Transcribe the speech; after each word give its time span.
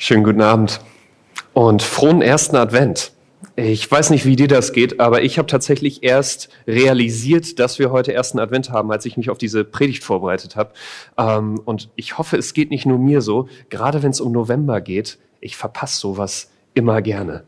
Schönen 0.00 0.22
guten 0.22 0.42
Abend 0.42 0.80
und 1.54 1.82
frohen 1.82 2.22
ersten 2.22 2.54
Advent. 2.54 3.10
Ich 3.56 3.90
weiß 3.90 4.10
nicht, 4.10 4.26
wie 4.26 4.36
dir 4.36 4.46
das 4.46 4.72
geht, 4.72 5.00
aber 5.00 5.22
ich 5.22 5.38
habe 5.38 5.48
tatsächlich 5.48 6.04
erst 6.04 6.50
realisiert, 6.68 7.58
dass 7.58 7.80
wir 7.80 7.90
heute 7.90 8.14
ersten 8.14 8.38
Advent 8.38 8.70
haben, 8.70 8.92
als 8.92 9.06
ich 9.06 9.16
mich 9.16 9.28
auf 9.28 9.38
diese 9.38 9.64
Predigt 9.64 10.04
vorbereitet 10.04 10.54
habe. 10.54 10.70
Ähm, 11.18 11.60
und 11.64 11.88
ich 11.96 12.16
hoffe, 12.16 12.36
es 12.36 12.54
geht 12.54 12.70
nicht 12.70 12.86
nur 12.86 12.96
mir 12.96 13.20
so, 13.22 13.48
gerade 13.70 14.04
wenn 14.04 14.12
es 14.12 14.20
um 14.20 14.30
November 14.30 14.80
geht. 14.80 15.18
Ich 15.40 15.56
verpasse 15.56 15.98
sowas 15.98 16.52
immer 16.74 17.02
gerne. 17.02 17.42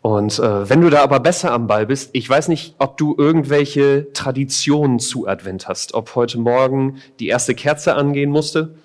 Und 0.00 0.38
äh, 0.38 0.70
wenn 0.70 0.80
du 0.80 0.88
da 0.88 1.02
aber 1.02 1.20
besser 1.20 1.52
am 1.52 1.66
Ball 1.66 1.84
bist, 1.84 2.08
ich 2.14 2.26
weiß 2.26 2.48
nicht, 2.48 2.74
ob 2.78 2.96
du 2.96 3.14
irgendwelche 3.18 4.10
Traditionen 4.14 4.98
zu 4.98 5.28
Advent 5.28 5.68
hast, 5.68 5.92
ob 5.92 6.14
heute 6.14 6.38
Morgen 6.38 7.02
die 7.20 7.28
erste 7.28 7.54
Kerze 7.54 7.96
angehen 7.96 8.30
musste 8.30 8.76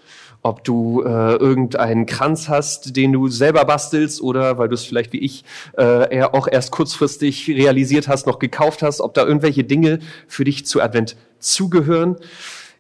ob 0.44 0.64
du 0.64 1.04
äh, 1.04 1.36
irgendeinen 1.36 2.05
Kranz 2.05 2.50
hast, 2.50 2.96
den 2.96 3.14
du 3.14 3.28
selber 3.28 3.66
bastelst 3.66 4.22
oder 4.22 4.58
weil 4.58 4.70
du 4.70 4.73
es 4.73 4.84
vielleicht 4.84 5.13
wie 5.13 5.20
ich 5.20 5.44
äh, 5.77 6.13
eher 6.16 6.34
auch 6.34 6.48
erst 6.48 6.72
kurzfristig 6.72 7.48
realisiert 7.48 8.08
hast, 8.08 8.26
noch 8.27 8.40
gekauft 8.40 8.82
hast, 8.82 9.02
ob 9.02 9.13
da 9.13 9.26
irgendwelche 9.26 9.63
Dinge 9.63 9.99
für 10.27 10.44
dich 10.44 10.66
zu 10.66 10.82
Advent 10.82 11.16
zugehören. 11.40 12.16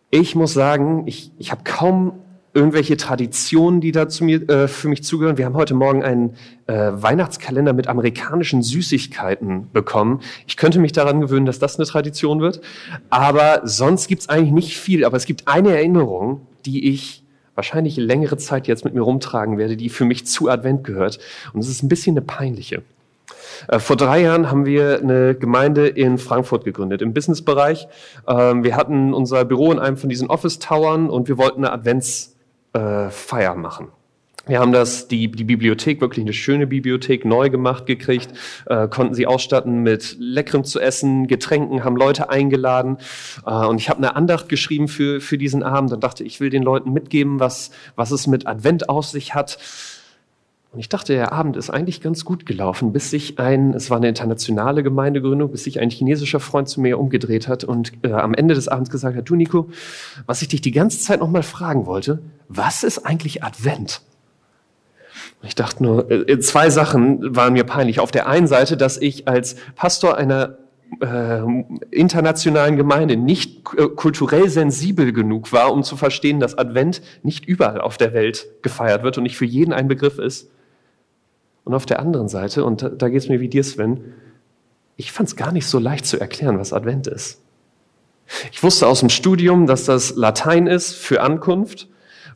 Ich 0.09 0.35
muss 0.35 0.53
sagen, 0.53 1.03
ich, 1.05 1.31
ich 1.37 1.51
habe 1.51 1.61
kaum 1.63 2.13
irgendwelche 2.53 2.97
Traditionen, 2.97 3.79
die 3.79 3.91
da 3.91 4.09
zu 4.09 4.25
mir, 4.25 4.47
äh, 4.49 4.67
für 4.67 4.89
mich 4.89 5.03
zugehören. 5.03 5.37
Wir 5.37 5.45
haben 5.45 5.55
heute 5.55 5.73
Morgen 5.73 6.03
einen 6.03 6.35
äh, 6.67 6.91
Weihnachtskalender 6.93 7.73
mit 7.73 7.87
amerikanischen 7.87 8.61
Süßigkeiten 8.61 9.71
bekommen. 9.71 10.19
Ich 10.47 10.57
könnte 10.57 10.79
mich 10.79 10.91
daran 10.91 11.21
gewöhnen, 11.21 11.45
dass 11.45 11.59
das 11.59 11.77
eine 11.77 11.85
Tradition 11.85 12.41
wird. 12.41 12.61
Aber 13.09 13.61
sonst 13.63 14.07
gibt's 14.07 14.27
eigentlich 14.27 14.51
nicht 14.51 14.77
viel. 14.79 15.05
Aber 15.05 15.15
es 15.15 15.25
gibt 15.25 15.47
eine 15.47 15.73
Erinnerung, 15.73 16.41
die 16.65 16.89
ich 16.89 17.20
wahrscheinlich 17.61 17.95
längere 17.95 18.37
Zeit 18.37 18.67
jetzt 18.67 18.85
mit 18.85 18.95
mir 18.95 19.01
rumtragen 19.01 19.59
werde, 19.59 19.77
die 19.77 19.89
für 19.89 20.03
mich 20.03 20.25
zu 20.25 20.49
Advent 20.49 20.83
gehört. 20.83 21.19
Und 21.53 21.59
es 21.59 21.69
ist 21.69 21.83
ein 21.83 21.89
bisschen 21.89 22.13
eine 22.17 22.25
peinliche. 22.25 22.81
Äh, 23.67 23.77
vor 23.77 23.97
drei 23.97 24.21
Jahren 24.21 24.49
haben 24.49 24.65
wir 24.65 24.97
eine 24.97 25.35
Gemeinde 25.35 25.87
in 25.87 26.17
Frankfurt 26.17 26.63
gegründet, 26.63 27.03
im 27.03 27.13
Businessbereich. 27.13 27.87
Ähm, 28.27 28.63
wir 28.63 28.75
hatten 28.75 29.13
unser 29.13 29.45
Büro 29.45 29.71
in 29.71 29.77
einem 29.77 29.97
von 29.97 30.09
diesen 30.09 30.27
Office-Towern 30.27 31.07
und 31.07 31.27
wir 31.27 31.37
wollten 31.37 31.63
eine 31.63 31.71
Adventsfeier 31.71 33.53
machen. 33.53 33.89
Wir 34.47 34.59
haben 34.59 34.71
das, 34.71 35.07
die, 35.07 35.29
die 35.29 35.43
Bibliothek, 35.43 36.01
wirklich 36.01 36.25
eine 36.25 36.33
schöne 36.33 36.65
Bibliothek, 36.65 37.25
neu 37.25 37.51
gemacht 37.51 37.85
gekriegt, 37.85 38.33
äh, 38.65 38.87
konnten 38.87 39.13
sie 39.13 39.27
ausstatten 39.27 39.83
mit 39.83 40.15
leckerem 40.19 40.63
zu 40.63 40.79
essen, 40.79 41.27
Getränken, 41.27 41.83
haben 41.83 41.95
Leute 41.95 42.31
eingeladen. 42.31 42.97
Äh, 43.45 43.51
und 43.51 43.79
ich 43.79 43.89
habe 43.89 43.99
eine 43.99 44.15
Andacht 44.15 44.49
geschrieben 44.49 44.87
für, 44.87 45.21
für 45.21 45.37
diesen 45.37 45.61
Abend 45.61 45.93
und 45.93 46.03
dachte, 46.03 46.23
ich 46.23 46.39
will 46.39 46.49
den 46.49 46.63
Leuten 46.63 46.91
mitgeben, 46.91 47.39
was, 47.39 47.69
was 47.95 48.09
es 48.09 48.25
mit 48.25 48.47
Advent 48.47 48.89
aus 48.89 49.11
sich 49.11 49.35
hat. 49.35 49.59
Und 50.71 50.79
ich 50.79 50.89
dachte, 50.89 51.13
der 51.13 51.33
Abend 51.33 51.55
ist 51.55 51.69
eigentlich 51.69 52.01
ganz 52.01 52.25
gut 52.25 52.47
gelaufen, 52.47 52.93
bis 52.93 53.11
sich 53.11 53.37
ein, 53.37 53.75
es 53.75 53.91
war 53.91 53.97
eine 53.97 54.07
internationale 54.07 54.81
Gemeindegründung, 54.81 55.51
bis 55.51 55.65
sich 55.65 55.79
ein 55.79 55.91
chinesischer 55.91 56.39
Freund 56.39 56.67
zu 56.67 56.81
mir 56.81 56.97
umgedreht 56.97 57.47
hat 57.47 57.63
und 57.63 57.91
äh, 58.03 58.11
am 58.11 58.33
Ende 58.33 58.55
des 58.55 58.69
Abends 58.69 58.89
gesagt 58.89 59.15
hat, 59.15 59.29
du 59.29 59.35
Nico, 59.35 59.69
was 60.25 60.41
ich 60.41 60.47
dich 60.47 60.61
die 60.61 60.71
ganze 60.71 60.99
Zeit 60.99 61.19
nochmal 61.19 61.43
fragen 61.43 61.85
wollte, 61.85 62.23
was 62.47 62.83
ist 62.83 63.05
eigentlich 63.05 63.43
Advent? 63.43 64.01
Ich 65.43 65.55
dachte 65.55 65.83
nur, 65.83 66.09
äh, 66.11 66.39
zwei 66.39 66.69
Sachen 66.69 67.35
waren 67.35 67.53
mir 67.53 67.63
peinlich. 67.63 67.99
Auf 67.99 68.11
der 68.11 68.27
einen 68.27 68.47
Seite, 68.47 68.77
dass 68.77 68.97
ich 68.97 69.27
als 69.27 69.55
Pastor 69.75 70.17
einer 70.17 70.57
äh, 70.99 71.41
internationalen 71.89 72.75
Gemeinde 72.77 73.17
nicht 73.17 73.73
äh, 73.77 73.87
kulturell 73.87 74.49
sensibel 74.49 75.13
genug 75.13 75.51
war, 75.51 75.71
um 75.71 75.83
zu 75.83 75.95
verstehen, 75.97 76.39
dass 76.39 76.57
Advent 76.57 77.01
nicht 77.23 77.45
überall 77.45 77.81
auf 77.81 77.97
der 77.97 78.13
Welt 78.13 78.47
gefeiert 78.61 79.03
wird 79.03 79.17
und 79.17 79.23
nicht 79.23 79.37
für 79.37 79.45
jeden 79.45 79.73
ein 79.73 79.87
Begriff 79.87 80.19
ist. 80.19 80.51
Und 81.63 81.73
auf 81.73 81.85
der 81.85 81.99
anderen 81.99 82.27
Seite, 82.27 82.65
und 82.65 82.81
da, 82.81 82.89
da 82.89 83.09
geht 83.09 83.21
es 83.21 83.29
mir 83.29 83.39
wie 83.39 83.47
dir, 83.47 83.63
Sven, 83.63 84.13
ich 84.97 85.11
fand 85.11 85.29
es 85.29 85.35
gar 85.35 85.51
nicht 85.51 85.65
so 85.65 85.79
leicht 85.79 86.05
zu 86.05 86.19
erklären, 86.19 86.59
was 86.59 86.73
Advent 86.73 87.07
ist. 87.07 87.41
Ich 88.51 88.61
wusste 88.61 88.87
aus 88.87 88.99
dem 88.99 89.09
Studium, 89.09 89.67
dass 89.67 89.85
das 89.85 90.15
Latein 90.15 90.67
ist 90.67 90.93
für 90.93 91.21
Ankunft 91.21 91.87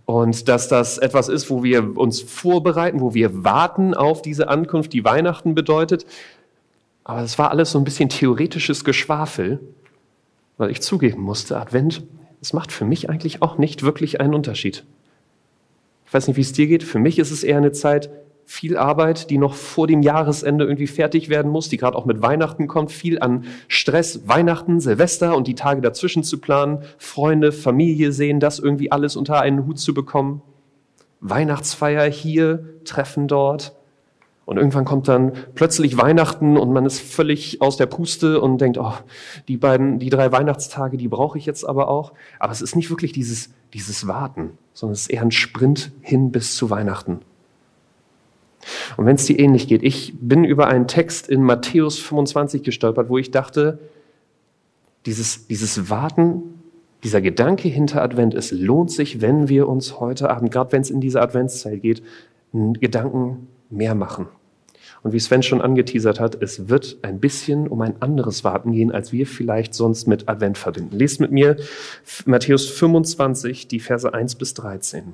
und 0.05 0.47
dass 0.47 0.67
das 0.67 0.97
etwas 0.97 1.29
ist, 1.29 1.49
wo 1.49 1.63
wir 1.63 1.97
uns 1.97 2.21
vorbereiten, 2.21 3.01
wo 3.01 3.13
wir 3.13 3.43
warten 3.43 3.93
auf 3.93 4.21
diese 4.21 4.47
Ankunft, 4.47 4.93
die 4.93 5.03
Weihnachten 5.03 5.55
bedeutet. 5.55 6.05
Aber 7.03 7.21
es 7.21 7.37
war 7.37 7.51
alles 7.51 7.71
so 7.71 7.79
ein 7.79 7.83
bisschen 7.83 8.09
theoretisches 8.09 8.83
Geschwafel, 8.83 9.59
weil 10.57 10.71
ich 10.71 10.81
zugeben 10.81 11.21
musste, 11.21 11.57
Advent, 11.59 12.03
es 12.41 12.53
macht 12.53 12.71
für 12.71 12.85
mich 12.85 13.09
eigentlich 13.09 13.41
auch 13.41 13.57
nicht 13.57 13.83
wirklich 13.83 14.21
einen 14.21 14.35
Unterschied. 14.35 14.83
Ich 16.05 16.13
weiß 16.13 16.27
nicht, 16.27 16.37
wie 16.37 16.41
es 16.41 16.53
dir 16.53 16.67
geht. 16.67 16.83
Für 16.83 16.99
mich 16.99 17.17
ist 17.17 17.31
es 17.31 17.43
eher 17.43 17.57
eine 17.57 17.71
Zeit, 17.71 18.09
viel 18.45 18.77
Arbeit, 18.77 19.29
die 19.29 19.37
noch 19.37 19.55
vor 19.55 19.87
dem 19.87 20.01
Jahresende 20.01 20.65
irgendwie 20.65 20.87
fertig 20.87 21.29
werden 21.29 21.51
muss, 21.51 21.67
die 21.67 21.77
gerade 21.77 21.97
auch 21.97 22.05
mit 22.05 22.21
Weihnachten 22.21 22.67
kommt, 22.67 22.91
viel 22.91 23.19
an 23.19 23.45
Stress, 23.67 24.27
Weihnachten, 24.27 24.79
Silvester 24.79 25.35
und 25.35 25.47
die 25.47 25.55
Tage 25.55 25.81
dazwischen 25.81 26.23
zu 26.23 26.39
planen, 26.39 26.83
Freunde, 26.97 27.51
Familie 27.51 28.11
sehen, 28.11 28.39
das 28.39 28.59
irgendwie 28.59 28.91
alles 28.91 29.15
unter 29.15 29.41
einen 29.41 29.65
Hut 29.65 29.79
zu 29.79 29.93
bekommen. 29.93 30.41
Weihnachtsfeier 31.21 32.09
hier, 32.09 32.65
Treffen 32.85 33.27
dort. 33.27 33.75
Und 34.45 34.57
irgendwann 34.57 34.85
kommt 34.85 35.07
dann 35.07 35.31
plötzlich 35.55 35.97
Weihnachten 35.97 36.55
und 36.55 36.71
man 36.71 36.85
ist 36.85 36.99
völlig 36.99 37.63
aus 37.63 37.77
der 37.77 37.87
Puste 37.87 38.39
und 38.39 38.59
denkt, 38.61 38.77
oh, 38.77 38.93
die 39.47 39.57
beiden, 39.57 39.97
die 39.97 40.11
drei 40.11 40.31
Weihnachtstage, 40.31 40.97
die 40.97 41.07
brauche 41.07 41.39
ich 41.39 41.47
jetzt 41.47 41.63
aber 41.67 41.87
auch. 41.87 42.13
Aber 42.39 42.51
es 42.51 42.61
ist 42.61 42.75
nicht 42.75 42.91
wirklich 42.91 43.11
dieses, 43.11 43.49
dieses 43.73 44.07
Warten, 44.07 44.51
sondern 44.73 44.93
es 44.93 45.01
ist 45.01 45.09
eher 45.09 45.23
ein 45.23 45.31
Sprint 45.31 45.91
hin 46.01 46.31
bis 46.31 46.55
zu 46.55 46.69
Weihnachten. 46.69 47.21
Und 48.97 49.05
wenn 49.05 49.15
es 49.15 49.25
dir 49.25 49.39
ähnlich 49.39 49.67
geht, 49.67 49.83
ich 49.83 50.13
bin 50.19 50.43
über 50.43 50.67
einen 50.67 50.87
Text 50.87 51.29
in 51.29 51.41
Matthäus 51.41 51.99
25 51.99 52.63
gestolpert, 52.63 53.09
wo 53.09 53.17
ich 53.17 53.31
dachte, 53.31 53.79
dieses, 55.05 55.47
dieses 55.47 55.89
Warten, 55.89 56.55
dieser 57.03 57.21
Gedanke 57.21 57.67
hinter 57.67 58.01
Advent, 58.01 58.33
es 58.33 58.51
lohnt 58.51 58.91
sich, 58.91 59.21
wenn 59.21 59.47
wir 59.47 59.67
uns 59.69 59.99
heute 59.99 60.29
Abend, 60.29 60.51
gerade 60.51 60.71
wenn 60.71 60.81
es 60.81 60.89
in 60.89 61.01
diese 61.01 61.21
Adventszeit 61.21 61.81
geht, 61.81 62.01
Gedanken 62.51 63.47
mehr 63.69 63.95
machen. 63.95 64.27
Und 65.03 65.13
wie 65.13 65.19
Sven 65.19 65.43
schon 65.43 65.61
angeteasert 65.61 66.19
hat, 66.19 66.41
es 66.41 66.67
wird 66.67 66.97
ein 67.03 67.19
bisschen 67.19 67.67
um 67.67 67.81
ein 67.81 68.01
anderes 68.01 68.43
Warten 68.43 68.71
gehen, 68.71 68.91
als 68.91 69.11
wir 69.11 69.27
vielleicht 69.27 69.75
sonst 69.75 70.07
mit 70.07 70.27
Advent 70.27 70.57
verbinden. 70.57 70.97
Lest 70.97 71.19
mit 71.19 71.31
mir 71.31 71.57
Matthäus 72.25 72.67
25, 72.67 73.67
die 73.67 73.79
Verse 73.79 74.11
1 74.11 74.33
bis 74.33 74.55
13. 74.55 75.13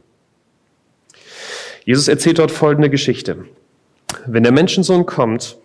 Jesus 1.84 2.08
erzählt 2.08 2.40
dort 2.40 2.52
folgende 2.52 2.90
Geschichte. 2.90 3.46
Wenn 4.26 4.44
der 4.44 4.52
Menschensohn 4.52 5.06
kommt, 5.06 5.58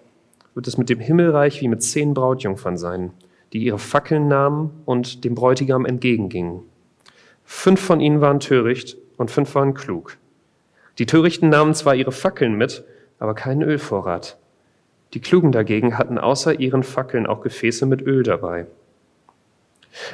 wird 0.55 0.67
es 0.67 0.79
mit 0.79 0.89
dem 0.89 1.01
Himmelreich 1.01 1.61
wie 1.61 1.69
mit 1.69 1.83
zehn 1.83 2.15
Brautjungfern 2.15 2.77
sein, 2.77 3.13
die 3.53 3.59
ihre 3.59 3.79
Fackeln 3.79 4.29
nahmen 4.29 4.71
und 4.85 5.25
dem 5.25 5.35
Bräutigam 5.35 5.85
entgegengingen. 5.85 6.63
Fünf 7.45 7.81
von 7.81 8.01
ihnen 8.01 8.21
waren 8.21 8.41
töricht 8.41 8.97
und 9.17 9.31
fünf 9.31 9.55
waren 9.55 9.75
klug. 9.75 10.17
Die 10.99 11.07
Törichten 11.07 11.51
nahmen 11.51 11.75
zwar 11.75 11.95
ihre 11.95 12.13
Fackeln 12.13 12.55
mit, 12.55 12.85
aber 13.19 13.35
keinen 13.35 13.63
Ölvorrat. 13.63 14.39
Die 15.15 15.21
Klugen 15.21 15.53
dagegen 15.53 15.99
hatten 15.99 16.19
außer 16.19 16.59
ihren 16.59 16.83
Fackeln 16.83 17.27
auch 17.27 17.43
Gefäße 17.43 17.87
mit 17.87 18.03
Öl 18.03 18.23
dabei. 18.23 18.67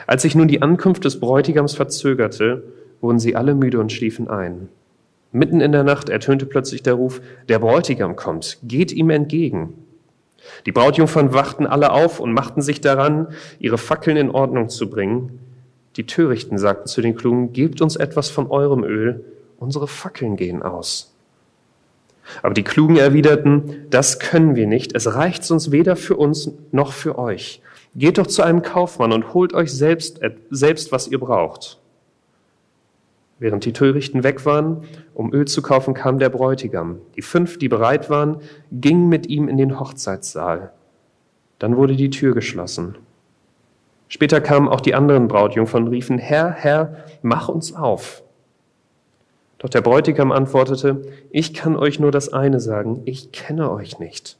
Als 0.06 0.22
sich 0.22 0.34
nun 0.34 0.48
die 0.48 0.62
Ankunft 0.62 1.04
des 1.04 1.18
Bräutigams 1.18 1.74
verzögerte, 1.74 2.62
wurden 3.00 3.18
sie 3.18 3.34
alle 3.34 3.54
müde 3.54 3.80
und 3.80 3.90
schliefen 3.90 4.28
ein. 4.28 4.68
Mitten 5.32 5.60
in 5.62 5.72
der 5.72 5.82
Nacht 5.82 6.10
ertönte 6.10 6.46
plötzlich 6.46 6.82
der 6.82 6.94
Ruf, 6.94 7.22
der 7.48 7.58
Bräutigam 7.58 8.16
kommt, 8.16 8.58
geht 8.62 8.92
ihm 8.92 9.10
entgegen. 9.10 9.74
Die 10.66 10.72
Brautjungfern 10.72 11.32
wachten 11.32 11.66
alle 11.66 11.92
auf 11.92 12.20
und 12.20 12.32
machten 12.32 12.60
sich 12.62 12.80
daran, 12.80 13.28
ihre 13.58 13.78
Fackeln 13.78 14.16
in 14.16 14.30
Ordnung 14.30 14.68
zu 14.68 14.90
bringen. 14.90 15.38
Die 15.96 16.06
Törichten 16.06 16.58
sagten 16.58 16.88
zu 16.88 17.00
den 17.00 17.14
Klugen, 17.14 17.52
gebt 17.52 17.80
uns 17.80 17.96
etwas 17.96 18.28
von 18.28 18.50
eurem 18.50 18.84
Öl, 18.84 19.24
unsere 19.58 19.88
Fackeln 19.88 20.36
gehen 20.36 20.62
aus. 20.62 21.14
Aber 22.42 22.54
die 22.54 22.62
Klugen 22.62 22.96
erwiderten, 22.96 23.86
das 23.90 24.18
können 24.18 24.54
wir 24.54 24.66
nicht, 24.66 24.94
es 24.94 25.14
reicht 25.14 25.50
uns 25.50 25.70
weder 25.70 25.96
für 25.96 26.16
uns 26.16 26.50
noch 26.70 26.92
für 26.92 27.18
euch. 27.18 27.62
Geht 27.94 28.18
doch 28.18 28.26
zu 28.26 28.42
einem 28.42 28.62
Kaufmann 28.62 29.12
und 29.12 29.34
holt 29.34 29.54
euch 29.54 29.72
selbst, 29.72 30.20
selbst 30.50 30.92
was 30.92 31.08
ihr 31.08 31.18
braucht. 31.18 31.78
Während 33.42 33.64
die 33.64 33.72
Törichten 33.72 34.22
weg 34.22 34.46
waren, 34.46 34.84
um 35.14 35.34
Öl 35.34 35.48
zu 35.48 35.62
kaufen, 35.62 35.94
kam 35.94 36.20
der 36.20 36.28
Bräutigam. 36.28 37.00
Die 37.16 37.22
fünf, 37.22 37.58
die 37.58 37.68
bereit 37.68 38.08
waren, 38.08 38.36
gingen 38.70 39.08
mit 39.08 39.26
ihm 39.26 39.48
in 39.48 39.56
den 39.56 39.80
Hochzeitssaal. 39.80 40.70
Dann 41.58 41.76
wurde 41.76 41.96
die 41.96 42.10
Tür 42.10 42.34
geschlossen. 42.34 42.98
Später 44.06 44.40
kamen 44.40 44.68
auch 44.68 44.80
die 44.80 44.94
anderen 44.94 45.26
Brautjungfern 45.26 45.82
und 45.82 45.88
riefen, 45.88 46.18
Herr, 46.18 46.52
Herr, 46.52 46.98
mach 47.22 47.48
uns 47.48 47.74
auf. 47.74 48.22
Doch 49.58 49.70
der 49.70 49.80
Bräutigam 49.80 50.30
antwortete, 50.30 51.02
ich 51.32 51.52
kann 51.52 51.74
euch 51.74 51.98
nur 51.98 52.12
das 52.12 52.32
eine 52.32 52.60
sagen, 52.60 53.02
ich 53.06 53.32
kenne 53.32 53.72
euch 53.72 53.98
nicht. 53.98 54.38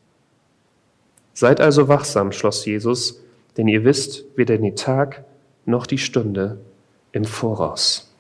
Seid 1.35 1.61
also 1.61 1.89
wachsam, 1.89 2.31
schloss 2.31 2.65
Jesus, 2.65 3.21
denn 3.57 3.67
ihr 3.67 3.85
wisst 3.85 4.27
weder 4.37 4.59
den 4.59 4.77
Tag 4.77 5.25
noch 5.67 5.89
die 5.89 5.99
Stunde 5.99 6.61
im 7.11 7.25
Voraus. 7.25 8.12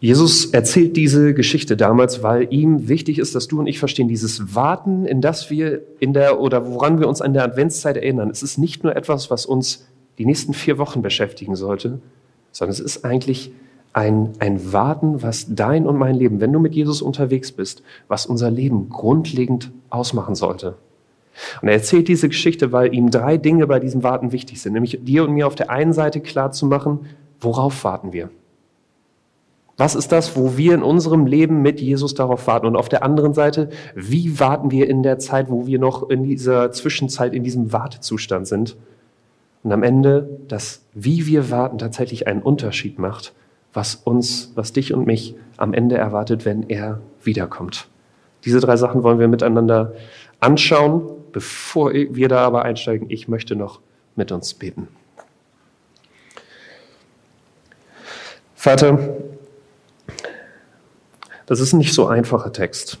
Jesus 0.00 0.46
erzählt 0.46 0.96
diese 0.96 1.34
Geschichte 1.34 1.76
damals, 1.76 2.22
weil 2.22 2.46
ihm 2.52 2.88
wichtig 2.88 3.18
ist, 3.18 3.34
dass 3.34 3.48
du 3.48 3.58
und 3.58 3.66
ich 3.66 3.80
verstehen, 3.80 4.06
dieses 4.06 4.54
Warten, 4.54 5.06
in 5.06 5.20
das 5.20 5.50
wir 5.50 5.82
in 5.98 6.12
der 6.12 6.40
oder 6.40 6.66
woran 6.70 7.00
wir 7.00 7.08
uns 7.08 7.20
an 7.20 7.32
der 7.32 7.42
Adventszeit 7.42 7.96
erinnern. 7.96 8.30
Es 8.30 8.44
ist 8.44 8.58
nicht 8.58 8.84
nur 8.84 8.94
etwas, 8.94 9.28
was 9.28 9.44
uns 9.44 9.88
die 10.18 10.24
nächsten 10.24 10.54
vier 10.54 10.78
Wochen 10.78 11.02
beschäftigen 11.02 11.56
sollte, 11.56 12.00
sondern 12.52 12.72
es 12.72 12.80
ist 12.80 13.04
eigentlich 13.04 13.50
ein, 13.92 14.34
ein 14.38 14.72
Warten, 14.72 15.22
was 15.22 15.46
dein 15.48 15.84
und 15.84 15.96
mein 15.96 16.14
Leben, 16.14 16.40
wenn 16.40 16.52
du 16.52 16.60
mit 16.60 16.74
Jesus 16.74 17.02
unterwegs 17.02 17.50
bist, 17.50 17.82
was 18.06 18.24
unser 18.24 18.52
Leben 18.52 18.90
grundlegend 18.90 19.72
ausmachen 19.90 20.36
sollte. 20.36 20.76
Und 21.60 21.68
er 21.68 21.74
erzählt 21.74 22.06
diese 22.06 22.28
Geschichte, 22.28 22.70
weil 22.70 22.94
ihm 22.94 23.10
drei 23.10 23.36
Dinge 23.36 23.66
bei 23.66 23.80
diesem 23.80 24.04
Warten 24.04 24.30
wichtig 24.30 24.60
sind, 24.60 24.74
nämlich 24.74 24.98
dir 25.02 25.24
und 25.24 25.32
mir 25.32 25.46
auf 25.46 25.56
der 25.56 25.70
einen 25.70 25.92
Seite 25.92 26.20
klar 26.20 26.52
zu 26.52 26.66
machen, 26.66 27.00
worauf 27.40 27.82
warten 27.82 28.12
wir? 28.12 28.30
Was 29.78 29.94
ist 29.94 30.10
das, 30.10 30.36
wo 30.36 30.56
wir 30.56 30.74
in 30.74 30.82
unserem 30.82 31.24
Leben 31.24 31.62
mit 31.62 31.80
Jesus 31.80 32.12
darauf 32.12 32.48
warten? 32.48 32.66
Und 32.66 32.76
auf 32.76 32.88
der 32.88 33.04
anderen 33.04 33.32
Seite, 33.32 33.70
wie 33.94 34.40
warten 34.40 34.72
wir 34.72 34.90
in 34.90 35.04
der 35.04 35.20
Zeit, 35.20 35.50
wo 35.50 35.66
wir 35.68 35.78
noch 35.78 36.10
in 36.10 36.24
dieser 36.24 36.72
Zwischenzeit, 36.72 37.32
in 37.32 37.44
diesem 37.44 37.72
Wartezustand 37.72 38.48
sind? 38.48 38.76
Und 39.62 39.70
am 39.70 39.84
Ende, 39.84 40.28
dass 40.48 40.82
wie 40.94 41.26
wir 41.26 41.50
warten 41.50 41.78
tatsächlich 41.78 42.26
einen 42.26 42.42
Unterschied 42.42 42.98
macht, 42.98 43.32
was 43.72 43.94
uns, 43.94 44.50
was 44.56 44.72
dich 44.72 44.92
und 44.92 45.06
mich 45.06 45.36
am 45.56 45.72
Ende 45.72 45.96
erwartet, 45.96 46.44
wenn 46.44 46.68
er 46.68 47.00
wiederkommt. 47.22 47.86
Diese 48.44 48.58
drei 48.58 48.76
Sachen 48.76 49.04
wollen 49.04 49.20
wir 49.20 49.28
miteinander 49.28 49.94
anschauen. 50.40 51.02
Bevor 51.30 51.92
wir 51.92 52.28
da 52.28 52.38
aber 52.38 52.64
einsteigen, 52.64 53.10
ich 53.10 53.28
möchte 53.28 53.54
noch 53.54 53.80
mit 54.16 54.32
uns 54.32 54.54
beten. 54.54 54.88
Vater, 58.56 58.98
das 61.48 61.60
ist 61.60 61.72
ein 61.72 61.78
nicht 61.78 61.94
so 61.94 62.06
einfacher 62.06 62.52
Text. 62.52 62.98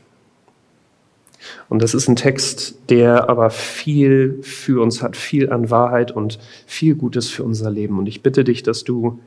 Und 1.68 1.82
das 1.82 1.92
ist 1.92 2.08
ein 2.08 2.16
Text, 2.16 2.78
der 2.88 3.28
aber 3.28 3.50
viel 3.50 4.38
für 4.42 4.82
uns 4.82 5.02
hat, 5.02 5.16
viel 5.16 5.52
an 5.52 5.68
Wahrheit 5.70 6.12
und 6.12 6.38
viel 6.66 6.94
Gutes 6.94 7.28
für 7.28 7.44
unser 7.44 7.70
Leben. 7.70 7.98
Und 7.98 8.06
ich 8.06 8.22
bitte 8.22 8.44
dich, 8.44 8.62
dass 8.62 8.84
du 8.84 9.18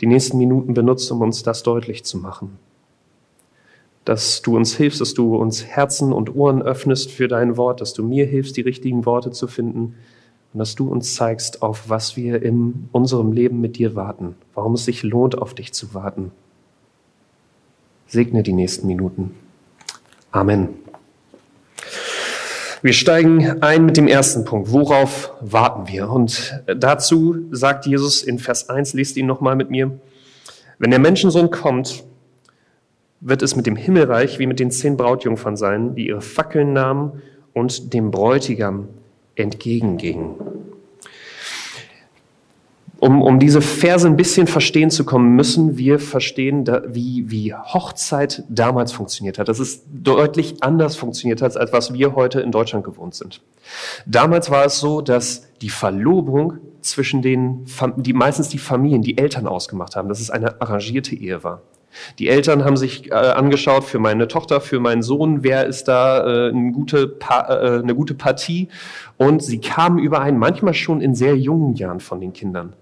die 0.00 0.06
nächsten 0.06 0.38
Minuten 0.38 0.72
benutzt, 0.72 1.10
um 1.10 1.20
uns 1.20 1.42
das 1.42 1.64
deutlich 1.64 2.04
zu 2.04 2.18
machen. 2.18 2.58
Dass 4.04 4.40
du 4.40 4.56
uns 4.56 4.76
hilfst, 4.76 5.00
dass 5.00 5.14
du 5.14 5.34
uns 5.34 5.64
Herzen 5.64 6.12
und 6.12 6.36
Ohren 6.36 6.62
öffnest 6.62 7.10
für 7.10 7.26
dein 7.26 7.56
Wort, 7.56 7.80
dass 7.80 7.92
du 7.92 8.04
mir 8.04 8.24
hilfst, 8.24 8.56
die 8.56 8.62
richtigen 8.62 9.04
Worte 9.04 9.32
zu 9.32 9.48
finden 9.48 9.96
und 10.52 10.58
dass 10.58 10.76
du 10.76 10.88
uns 10.88 11.16
zeigst, 11.16 11.60
auf 11.62 11.88
was 11.88 12.16
wir 12.16 12.40
in 12.40 12.88
unserem 12.92 13.32
Leben 13.32 13.60
mit 13.60 13.78
dir 13.78 13.96
warten, 13.96 14.36
warum 14.54 14.74
es 14.74 14.84
sich 14.84 15.02
lohnt, 15.02 15.36
auf 15.36 15.54
dich 15.54 15.72
zu 15.72 15.92
warten. 15.92 16.30
Segne 18.10 18.42
die 18.42 18.52
nächsten 18.52 18.88
Minuten. 18.88 19.36
Amen. 20.32 20.70
Wir 22.82 22.92
steigen 22.92 23.62
ein 23.62 23.84
mit 23.84 23.96
dem 23.96 24.08
ersten 24.08 24.44
Punkt. 24.44 24.72
Worauf 24.72 25.30
warten 25.40 25.86
wir? 25.86 26.10
Und 26.10 26.60
dazu 26.66 27.36
sagt 27.52 27.86
Jesus 27.86 28.24
in 28.24 28.40
Vers 28.40 28.68
1, 28.68 28.94
lest 28.94 29.16
ihn 29.16 29.26
nochmal 29.26 29.54
mit 29.54 29.70
mir. 29.70 29.92
Wenn 30.78 30.90
der 30.90 30.98
Menschensohn 30.98 31.50
kommt, 31.50 32.02
wird 33.20 33.42
es 33.42 33.54
mit 33.54 33.66
dem 33.66 33.76
Himmelreich 33.76 34.40
wie 34.40 34.46
mit 34.46 34.58
den 34.58 34.72
zehn 34.72 34.96
Brautjungfern 34.96 35.56
sein, 35.56 35.94
die 35.94 36.08
ihre 36.08 36.22
Fackeln 36.22 36.72
nahmen 36.72 37.22
und 37.52 37.94
dem 37.94 38.10
Bräutigam 38.10 38.88
entgegengingen. 39.36 40.34
Um, 43.02 43.22
um 43.22 43.38
diese 43.38 43.62
Verse 43.62 44.06
ein 44.06 44.16
bisschen 44.16 44.46
verstehen 44.46 44.90
zu 44.90 45.04
kommen, 45.04 45.34
müssen 45.34 45.78
wir 45.78 45.98
verstehen, 45.98 46.66
da, 46.66 46.82
wie, 46.86 47.30
wie 47.30 47.54
Hochzeit 47.54 48.44
damals 48.50 48.92
funktioniert 48.92 49.38
hat. 49.38 49.48
Das 49.48 49.58
ist 49.58 49.84
deutlich 49.90 50.62
anders 50.62 50.96
funktioniert 50.96 51.40
hat, 51.40 51.56
als 51.56 51.72
was 51.72 51.94
wir 51.94 52.14
heute 52.14 52.42
in 52.42 52.52
Deutschland 52.52 52.84
gewohnt 52.84 53.14
sind. 53.14 53.40
Damals 54.04 54.50
war 54.50 54.66
es 54.66 54.80
so, 54.80 55.00
dass 55.00 55.48
die 55.62 55.70
Verlobung 55.70 56.58
zwischen 56.82 57.22
den, 57.22 57.64
die 57.96 58.12
meistens 58.12 58.50
die 58.50 58.58
Familien, 58.58 59.00
die 59.00 59.16
Eltern 59.16 59.46
ausgemacht 59.46 59.96
haben, 59.96 60.10
dass 60.10 60.20
es 60.20 60.30
eine 60.30 60.60
arrangierte 60.60 61.14
Ehe 61.14 61.42
war. 61.42 61.62
Die 62.18 62.28
Eltern 62.28 62.64
haben 62.64 62.76
sich 62.76 63.10
äh, 63.10 63.14
angeschaut 63.14 63.84
für 63.84 63.98
meine 63.98 64.28
Tochter, 64.28 64.60
für 64.60 64.78
meinen 64.78 65.02
Sohn, 65.02 65.42
wer 65.42 65.66
ist 65.66 65.84
da 65.84 66.20
äh, 66.20 66.50
eine, 66.50 66.72
gute 66.72 67.08
pa 67.08 67.46
äh, 67.48 67.78
eine 67.80 67.94
gute 67.94 68.14
Partie. 68.14 68.68
Und 69.16 69.42
sie 69.42 69.58
kamen 69.58 69.98
überein, 69.98 70.38
manchmal 70.38 70.74
schon 70.74 71.00
in 71.00 71.14
sehr 71.14 71.36
jungen 71.36 71.74
Jahren 71.74 72.00
von 72.00 72.20
den 72.20 72.32
Kindern. 72.32 72.74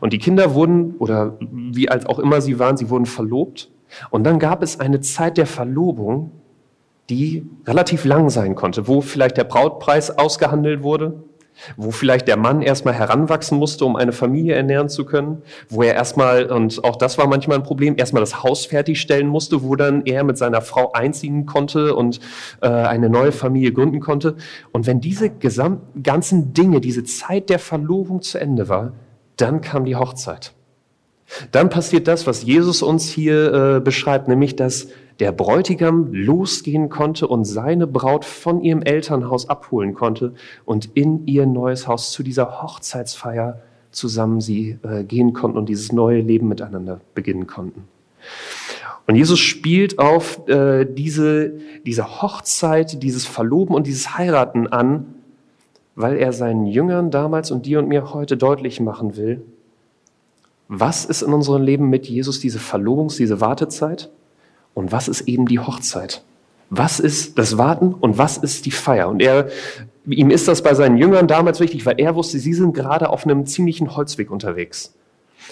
Und 0.00 0.12
die 0.12 0.18
Kinder 0.18 0.54
wurden, 0.54 0.94
oder 0.98 1.36
wie 1.40 1.88
alt 1.88 2.08
auch 2.08 2.18
immer 2.18 2.40
sie 2.40 2.58
waren, 2.58 2.76
sie 2.76 2.90
wurden 2.90 3.06
verlobt. 3.06 3.70
Und 4.10 4.24
dann 4.24 4.38
gab 4.38 4.62
es 4.62 4.80
eine 4.80 5.00
Zeit 5.00 5.36
der 5.38 5.46
Verlobung, 5.46 6.30
die 7.08 7.46
relativ 7.66 8.04
lang 8.04 8.30
sein 8.30 8.54
konnte, 8.54 8.88
wo 8.88 9.00
vielleicht 9.00 9.36
der 9.36 9.44
Brautpreis 9.44 10.18
ausgehandelt 10.18 10.82
wurde, 10.82 11.22
wo 11.76 11.90
vielleicht 11.90 12.28
der 12.28 12.36
Mann 12.36 12.62
erstmal 12.62 12.94
heranwachsen 12.94 13.58
musste, 13.58 13.84
um 13.84 13.96
eine 13.96 14.12
Familie 14.12 14.54
ernähren 14.54 14.88
zu 14.88 15.04
können, 15.04 15.42
wo 15.68 15.82
er 15.82 15.94
erstmal, 15.94 16.46
und 16.46 16.84
auch 16.84 16.96
das 16.96 17.16
war 17.16 17.26
manchmal 17.26 17.58
ein 17.58 17.62
Problem, 17.62 17.94
erstmal 17.96 18.20
das 18.20 18.42
Haus 18.42 18.66
fertigstellen 18.66 19.26
musste, 19.26 19.62
wo 19.62 19.76
dann 19.76 20.04
er 20.04 20.24
mit 20.24 20.36
seiner 20.36 20.60
Frau 20.60 20.92
einziehen 20.92 21.46
konnte 21.46 21.94
und 21.94 22.20
äh, 22.60 22.68
eine 22.68 23.08
neue 23.08 23.32
Familie 23.32 23.72
gründen 23.72 24.00
konnte. 24.00 24.36
Und 24.72 24.86
wenn 24.86 25.00
diese 25.00 25.30
ganzen 25.30 26.52
Dinge, 26.52 26.80
diese 26.80 27.04
Zeit 27.04 27.48
der 27.48 27.58
Verlobung 27.58 28.20
zu 28.20 28.38
Ende 28.38 28.68
war, 28.68 28.92
dann 29.36 29.60
kam 29.60 29.84
die 29.84 29.96
Hochzeit. 29.96 30.52
Dann 31.50 31.70
passiert 31.70 32.06
das, 32.08 32.26
was 32.26 32.44
Jesus 32.44 32.82
uns 32.82 33.08
hier 33.08 33.52
äh, 33.52 33.80
beschreibt, 33.80 34.28
nämlich 34.28 34.56
dass 34.56 34.88
der 35.18 35.32
Bräutigam 35.32 36.12
losgehen 36.12 36.88
konnte 36.88 37.26
und 37.26 37.44
seine 37.44 37.86
Braut 37.86 38.24
von 38.24 38.60
ihrem 38.62 38.82
Elternhaus 38.82 39.48
abholen 39.48 39.94
konnte 39.94 40.34
und 40.64 40.90
in 40.94 41.26
ihr 41.26 41.46
neues 41.46 41.88
Haus 41.88 42.12
zu 42.12 42.22
dieser 42.22 42.62
Hochzeitsfeier 42.62 43.62
zusammen 43.90 44.40
sie 44.40 44.78
äh, 44.82 45.04
gehen 45.04 45.32
konnten 45.32 45.56
und 45.56 45.68
dieses 45.68 45.90
neue 45.90 46.20
Leben 46.20 46.48
miteinander 46.48 47.00
beginnen 47.14 47.46
konnten. 47.46 47.88
Und 49.06 49.14
Jesus 49.14 49.38
spielt 49.38 49.98
auf 49.98 50.46
äh, 50.48 50.84
diese, 50.84 51.54
diese 51.86 52.20
Hochzeit, 52.20 53.02
dieses 53.02 53.24
Verloben 53.24 53.74
und 53.74 53.86
dieses 53.86 54.18
Heiraten 54.18 54.66
an, 54.66 55.14
weil 55.96 56.18
er 56.18 56.32
seinen 56.32 56.66
Jüngern 56.66 57.10
damals 57.10 57.50
und 57.50 57.66
dir 57.66 57.80
und 57.80 57.88
mir 57.88 58.12
heute 58.12 58.36
deutlich 58.36 58.80
machen 58.80 59.16
will, 59.16 59.42
was 60.68 61.04
ist 61.04 61.22
in 61.22 61.32
unserem 61.32 61.62
Leben 61.62 61.88
mit 61.88 62.06
Jesus 62.06 62.38
diese 62.38 62.58
Verlobungs-, 62.58 63.16
diese 63.16 63.40
Wartezeit 63.40 64.10
und 64.74 64.92
was 64.92 65.08
ist 65.08 65.22
eben 65.22 65.46
die 65.46 65.58
Hochzeit? 65.58 66.22
Was 66.68 67.00
ist 67.00 67.38
das 67.38 67.58
Warten 67.58 67.94
und 67.94 68.18
was 68.18 68.36
ist 68.36 68.66
die 68.66 68.72
Feier? 68.72 69.08
Und 69.08 69.22
er, 69.22 69.48
ihm 70.06 70.30
ist 70.30 70.48
das 70.48 70.62
bei 70.62 70.74
seinen 70.74 70.98
Jüngern 70.98 71.28
damals 71.28 71.60
wichtig, 71.60 71.86
weil 71.86 71.98
er 71.98 72.14
wusste, 72.14 72.38
sie 72.38 72.54
sind 72.54 72.74
gerade 72.74 73.08
auf 73.08 73.24
einem 73.24 73.46
ziemlichen 73.46 73.96
Holzweg 73.96 74.30
unterwegs. 74.30 74.92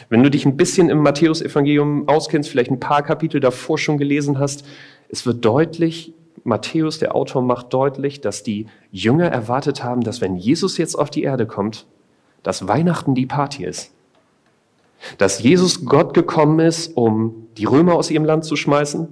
Wenn 0.08 0.24
du 0.24 0.30
dich 0.30 0.44
ein 0.44 0.56
bisschen 0.56 0.90
im 0.90 0.98
Matthäusevangelium 0.98 2.08
auskennst, 2.08 2.50
vielleicht 2.50 2.72
ein 2.72 2.80
paar 2.80 3.02
Kapitel 3.02 3.40
davor 3.40 3.78
schon 3.78 3.96
gelesen 3.96 4.40
hast, 4.40 4.66
es 5.08 5.24
wird 5.24 5.44
deutlich, 5.44 6.12
Matthäus, 6.42 6.98
der 6.98 7.14
Autor, 7.14 7.42
macht 7.42 7.72
deutlich, 7.72 8.20
dass 8.20 8.42
die 8.42 8.66
Jünger 8.90 9.26
erwartet 9.26 9.84
haben, 9.84 10.02
dass 10.02 10.20
wenn 10.20 10.36
Jesus 10.36 10.78
jetzt 10.78 10.96
auf 10.96 11.10
die 11.10 11.22
Erde 11.22 11.46
kommt, 11.46 11.86
dass 12.42 12.68
Weihnachten 12.68 13.14
die 13.14 13.26
Party 13.26 13.64
ist. 13.64 13.92
Dass 15.18 15.42
Jesus 15.42 15.84
Gott 15.84 16.14
gekommen 16.14 16.60
ist, 16.60 16.96
um 16.96 17.46
die 17.56 17.64
Römer 17.64 17.94
aus 17.94 18.10
ihrem 18.10 18.24
Land 18.24 18.44
zu 18.44 18.56
schmeißen, 18.56 19.08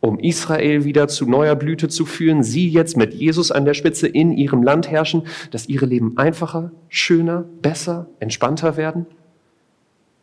um 0.00 0.18
Israel 0.18 0.84
wieder 0.84 1.08
zu 1.08 1.26
neuer 1.26 1.54
Blüte 1.56 1.88
zu 1.88 2.04
führen, 2.04 2.42
sie 2.42 2.68
jetzt 2.68 2.96
mit 2.96 3.14
Jesus 3.14 3.50
an 3.50 3.64
der 3.64 3.74
Spitze 3.74 4.06
in 4.06 4.32
ihrem 4.32 4.62
Land 4.62 4.90
herrschen, 4.90 5.26
dass 5.50 5.68
ihre 5.68 5.86
Leben 5.86 6.18
einfacher, 6.18 6.72
schöner, 6.88 7.46
besser, 7.62 8.06
entspannter 8.20 8.76
werden. 8.76 9.06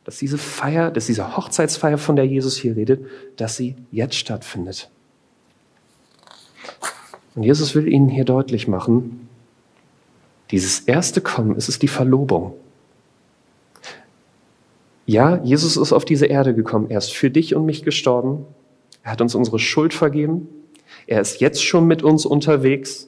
Dass 0.04 0.18
diese 0.18 0.38
Feier, 0.38 0.92
dass 0.92 1.08
diese 1.08 1.36
Hochzeitsfeier, 1.36 1.98
von 1.98 2.16
der 2.16 2.26
Jesus 2.26 2.58
hier 2.58 2.76
redet, 2.76 3.06
dass 3.38 3.58
sie 3.58 3.76
jetzt 3.92 4.16
stattfindet. 4.16 4.92
Und 7.36 7.44
Jesus 7.44 7.76
will 7.76 7.88
ihnen 7.88 8.10
hier 8.10 8.26
deutlich 8.26 8.68
machen, 8.68 9.28
dieses 10.52 10.82
erste 10.82 11.22
Kommen, 11.22 11.56
es 11.56 11.70
ist 11.70 11.82
die 11.82 11.88
Verlobung. 11.88 12.54
Ja, 15.06 15.42
Jesus 15.44 15.78
ist 15.78 15.94
auf 15.94 16.06
diese 16.06 16.26
Erde 16.26 16.54
gekommen. 16.54 16.90
Er 16.90 16.98
ist 16.98 17.14
für 17.14 17.30
dich 17.30 17.56
und 17.56 17.66
mich 17.66 17.84
gestorben. 17.84 18.46
Er 19.04 19.14
hat 19.14 19.22
uns 19.22 19.34
unsere 19.34 19.60
Schuld 19.60 19.94
vergeben. 19.94 20.48
Er 21.08 21.22
ist 21.22 21.42
jetzt 21.42 21.64
schon 21.64 21.88
mit 21.88 22.04
uns 22.04 22.26
unterwegs. 22.26 23.08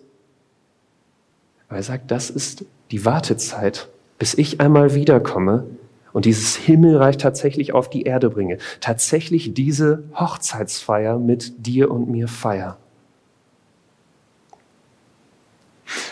Aber 1.67 1.77
er 1.77 1.83
sagt, 1.83 2.11
das 2.11 2.29
ist 2.29 2.65
die 2.91 3.05
Wartezeit, 3.05 3.89
bis 4.19 4.33
ich 4.33 4.59
einmal 4.59 4.95
wiederkomme 4.95 5.65
und 6.13 6.25
dieses 6.25 6.55
Himmelreich 6.55 7.17
tatsächlich 7.17 7.73
auf 7.73 7.89
die 7.89 8.03
Erde 8.03 8.29
bringe. 8.29 8.57
Tatsächlich 8.79 9.53
diese 9.53 10.03
Hochzeitsfeier 10.13 11.17
mit 11.19 11.65
dir 11.65 11.91
und 11.91 12.09
mir 12.09 12.27
feier. 12.27 12.77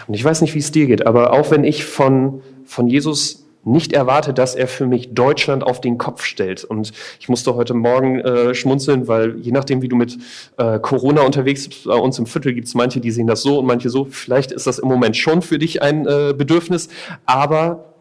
Und 0.07 0.13
ich 0.13 0.23
weiß 0.23 0.41
nicht, 0.41 0.55
wie 0.55 0.59
es 0.59 0.71
dir 0.71 0.88
geht, 0.88 1.05
aber 1.05 1.33
auch 1.33 1.51
wenn 1.51 1.63
ich 1.63 1.85
von, 1.85 2.41
von 2.65 2.88
Jesus 2.88 3.41
nicht 3.63 3.93
erwarte, 3.93 4.33
dass 4.33 4.55
er 4.55 4.67
für 4.67 4.88
mich 4.88 5.13
Deutschland 5.13 5.63
auf 5.63 5.81
den 5.81 5.97
Kopf 5.97 6.23
stellt. 6.23 6.63
Und 6.63 6.91
ich 7.19 7.29
musste 7.29 7.55
heute 7.55 7.73
Morgen 7.73 8.19
äh, 8.19 8.55
schmunzeln, 8.55 9.07
weil 9.07 9.38
je 9.39 9.51
nachdem, 9.51 9.81
wie 9.81 9.88
du 9.88 9.95
mit 9.95 10.17
äh, 10.57 10.79
Corona 10.79 11.21
unterwegs 11.21 11.67
bist, 11.67 11.85
bei 11.85 11.95
uns 11.95 12.17
im 12.17 12.25
Viertel 12.25 12.53
gibt 12.53 12.67
es 12.67 12.73
manche, 12.73 13.00
die 13.00 13.11
sehen 13.11 13.27
das 13.27 13.43
so 13.43 13.59
und 13.59 13.65
manche 13.65 13.89
so. 13.89 14.05
Vielleicht 14.05 14.51
ist 14.51 14.67
das 14.67 14.79
im 14.79 14.88
Moment 14.88 15.15
schon 15.15 15.41
für 15.41 15.59
dich 15.59 15.81
ein 15.81 16.07
äh, 16.07 16.33
Bedürfnis, 16.35 16.89
aber 17.25 17.93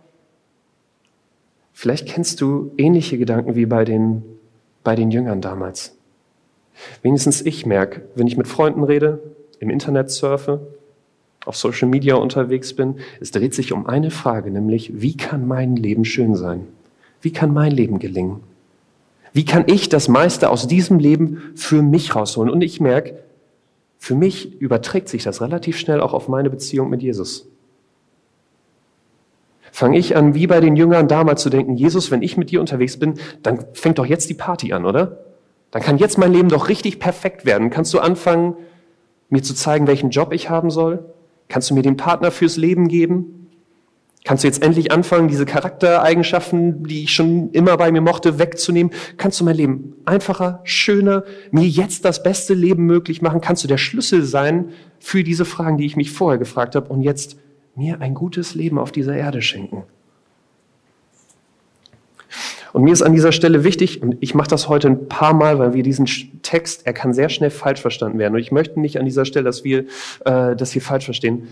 vielleicht 1.72 2.06
kennst 2.08 2.40
du 2.40 2.72
ähnliche 2.78 3.18
Gedanken 3.18 3.54
wie 3.54 3.66
bei 3.66 3.84
den, 3.84 4.22
bei 4.82 4.94
den 4.94 5.10
Jüngern 5.10 5.42
damals. 5.42 5.96
Wenigstens 7.02 7.42
ich 7.42 7.66
merke, 7.66 8.02
wenn 8.14 8.26
ich 8.26 8.38
mit 8.38 8.48
Freunden 8.48 8.82
rede, 8.82 9.22
im 9.58 9.68
Internet 9.68 10.10
surfe, 10.10 10.66
auf 11.50 11.56
Social 11.56 11.88
Media 11.88 12.14
unterwegs 12.14 12.74
bin, 12.74 13.00
es 13.20 13.32
dreht 13.32 13.54
sich 13.54 13.72
um 13.72 13.88
eine 13.88 14.12
Frage, 14.12 14.52
nämlich, 14.52 15.02
wie 15.02 15.16
kann 15.16 15.48
mein 15.48 15.74
Leben 15.74 16.04
schön 16.04 16.36
sein? 16.36 16.68
Wie 17.20 17.32
kann 17.32 17.52
mein 17.52 17.72
Leben 17.72 17.98
gelingen? 17.98 18.38
Wie 19.32 19.44
kann 19.44 19.64
ich 19.66 19.88
das 19.88 20.06
meiste 20.06 20.48
aus 20.48 20.68
diesem 20.68 21.00
Leben 21.00 21.42
für 21.56 21.82
mich 21.82 22.14
rausholen? 22.14 22.52
Und 22.52 22.62
ich 22.62 22.80
merke, 22.80 23.18
für 23.98 24.14
mich 24.14 24.60
überträgt 24.60 25.08
sich 25.08 25.24
das 25.24 25.40
relativ 25.40 25.76
schnell 25.76 26.00
auch 26.00 26.14
auf 26.14 26.28
meine 26.28 26.50
Beziehung 26.50 26.88
mit 26.88 27.02
Jesus. 27.02 27.48
Fange 29.72 29.98
ich 29.98 30.14
an, 30.14 30.36
wie 30.36 30.46
bei 30.46 30.60
den 30.60 30.76
Jüngern 30.76 31.08
damals 31.08 31.42
zu 31.42 31.50
denken, 31.50 31.74
Jesus, 31.74 32.12
wenn 32.12 32.22
ich 32.22 32.36
mit 32.36 32.50
dir 32.50 32.60
unterwegs 32.60 32.96
bin, 32.96 33.14
dann 33.42 33.64
fängt 33.72 33.98
doch 33.98 34.06
jetzt 34.06 34.30
die 34.30 34.34
Party 34.34 34.72
an, 34.72 34.84
oder? 34.84 35.24
Dann 35.72 35.82
kann 35.82 35.98
jetzt 35.98 36.16
mein 36.16 36.32
Leben 36.32 36.48
doch 36.48 36.68
richtig 36.68 37.00
perfekt 37.00 37.44
werden. 37.44 37.70
Kannst 37.70 37.92
du 37.92 37.98
anfangen, 37.98 38.54
mir 39.30 39.42
zu 39.42 39.52
zeigen, 39.52 39.88
welchen 39.88 40.10
Job 40.10 40.32
ich 40.32 40.48
haben 40.48 40.70
soll? 40.70 41.04
Kannst 41.50 41.68
du 41.68 41.74
mir 41.74 41.82
den 41.82 41.96
Partner 41.96 42.30
fürs 42.30 42.56
Leben 42.56 42.88
geben? 42.88 43.48
Kannst 44.24 44.44
du 44.44 44.48
jetzt 44.48 44.62
endlich 44.62 44.92
anfangen, 44.92 45.28
diese 45.28 45.46
Charaktereigenschaften, 45.46 46.84
die 46.84 47.04
ich 47.04 47.12
schon 47.12 47.50
immer 47.50 47.76
bei 47.76 47.90
mir 47.90 48.00
mochte, 48.00 48.38
wegzunehmen? 48.38 48.92
Kannst 49.16 49.40
du 49.40 49.44
mein 49.44 49.56
Leben 49.56 49.94
einfacher, 50.04 50.60
schöner, 50.62 51.24
mir 51.50 51.66
jetzt 51.66 52.04
das 52.04 52.22
beste 52.22 52.54
Leben 52.54 52.84
möglich 52.84 53.20
machen? 53.20 53.40
Kannst 53.40 53.64
du 53.64 53.68
der 53.68 53.78
Schlüssel 53.78 54.22
sein 54.22 54.70
für 55.00 55.24
diese 55.24 55.44
Fragen, 55.44 55.76
die 55.76 55.86
ich 55.86 55.96
mich 55.96 56.12
vorher 56.12 56.38
gefragt 56.38 56.76
habe 56.76 56.88
und 56.88 57.02
jetzt 57.02 57.36
mir 57.74 58.00
ein 58.00 58.14
gutes 58.14 58.54
Leben 58.54 58.78
auf 58.78 58.92
dieser 58.92 59.16
Erde 59.16 59.42
schenken? 59.42 59.84
Und 62.72 62.84
mir 62.84 62.92
ist 62.92 63.02
an 63.02 63.12
dieser 63.12 63.32
Stelle 63.32 63.64
wichtig, 63.64 64.02
und 64.02 64.16
ich 64.20 64.34
mache 64.34 64.48
das 64.48 64.68
heute 64.68 64.88
ein 64.88 65.08
paar 65.08 65.34
Mal, 65.34 65.58
weil 65.58 65.74
wir 65.74 65.82
diesen 65.82 66.06
Text, 66.42 66.86
er 66.86 66.92
kann 66.92 67.12
sehr 67.12 67.28
schnell 67.28 67.50
falsch 67.50 67.80
verstanden 67.80 68.18
werden. 68.18 68.34
Und 68.34 68.40
ich 68.40 68.52
möchte 68.52 68.78
nicht 68.78 68.98
an 68.98 69.04
dieser 69.04 69.24
Stelle, 69.24 69.44
dass 69.44 69.64
wir 69.64 69.86
äh, 70.24 70.54
das 70.54 70.72
hier 70.72 70.82
falsch 70.82 71.04
verstehen. 71.04 71.48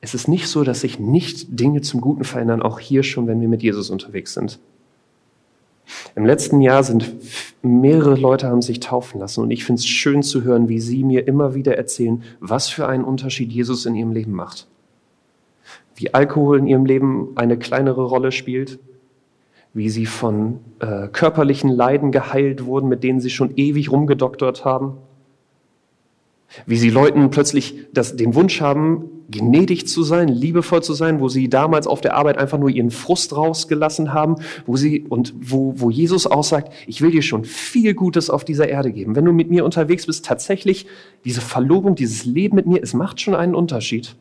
Es 0.00 0.14
ist 0.14 0.28
nicht 0.28 0.48
so, 0.48 0.64
dass 0.64 0.80
sich 0.80 0.98
nicht 0.98 1.46
Dinge 1.48 1.80
zum 1.80 2.00
Guten 2.00 2.24
verändern, 2.24 2.60
auch 2.60 2.80
hier 2.80 3.02
schon, 3.02 3.26
wenn 3.26 3.40
wir 3.40 3.48
mit 3.48 3.62
Jesus 3.62 3.88
unterwegs 3.88 4.34
sind. 4.34 4.58
Im 6.14 6.26
letzten 6.26 6.60
Jahr 6.60 6.82
sind 6.84 7.12
mehrere 7.62 8.16
Leute 8.16 8.48
haben 8.48 8.62
sich 8.62 8.80
taufen 8.80 9.20
lassen 9.20 9.40
und 9.42 9.50
ich 9.50 9.64
finde 9.64 9.80
es 9.80 9.86
schön 9.86 10.22
zu 10.22 10.42
hören, 10.42 10.68
wie 10.68 10.80
sie 10.80 11.04
mir 11.04 11.26
immer 11.26 11.54
wieder 11.54 11.76
erzählen, 11.76 12.22
was 12.40 12.68
für 12.68 12.86
einen 12.86 13.04
Unterschied 13.04 13.52
Jesus 13.52 13.86
in 13.86 13.94
ihrem 13.94 14.12
Leben 14.12 14.32
macht. 14.32 14.66
Wie 15.94 16.14
Alkohol 16.14 16.58
in 16.58 16.66
ihrem 16.66 16.86
Leben 16.86 17.28
eine 17.36 17.58
kleinere 17.58 18.04
Rolle 18.04 18.32
spielt, 18.32 18.78
wie 19.74 19.88
sie 19.88 20.06
von 20.06 20.60
äh, 20.80 21.08
körperlichen 21.08 21.70
Leiden 21.70 22.12
geheilt 22.12 22.64
wurden, 22.64 22.88
mit 22.88 23.02
denen 23.02 23.20
sie 23.20 23.30
schon 23.30 23.56
ewig 23.56 23.90
rumgedoktert 23.90 24.64
haben, 24.64 24.98
wie 26.66 26.76
sie 26.76 26.90
Leuten 26.90 27.30
plötzlich 27.30 27.86
das, 27.94 28.16
den 28.16 28.34
Wunsch 28.34 28.60
haben, 28.60 29.08
gnädig 29.30 29.88
zu 29.88 30.02
sein, 30.02 30.28
liebevoll 30.28 30.82
zu 30.82 30.92
sein, 30.92 31.18
wo 31.20 31.28
sie 31.28 31.48
damals 31.48 31.86
auf 31.86 32.02
der 32.02 32.14
Arbeit 32.14 32.36
einfach 32.36 32.58
nur 32.58 32.68
ihren 32.68 32.90
Frust 32.90 33.34
rausgelassen 33.34 34.12
haben, 34.12 34.36
wo 34.66 34.76
sie 34.76 35.06
und 35.08 35.32
wo, 35.40 35.72
wo 35.76 35.88
Jesus 35.88 36.26
aussagt, 36.26 36.72
ich 36.86 37.00
will 37.00 37.10
dir 37.10 37.22
schon 37.22 37.44
viel 37.44 37.94
Gutes 37.94 38.28
auf 38.28 38.44
dieser 38.44 38.68
Erde 38.68 38.92
geben. 38.92 39.16
Wenn 39.16 39.24
du 39.24 39.32
mit 39.32 39.48
mir 39.48 39.64
unterwegs 39.64 40.04
bist, 40.04 40.26
tatsächlich 40.26 40.86
diese 41.24 41.40
Verlobung, 41.40 41.94
dieses 41.94 42.26
Leben 42.26 42.56
mit 42.56 42.66
mir, 42.66 42.82
es 42.82 42.92
macht 42.92 43.22
schon 43.22 43.34
einen 43.34 43.54
Unterschied. 43.54 44.14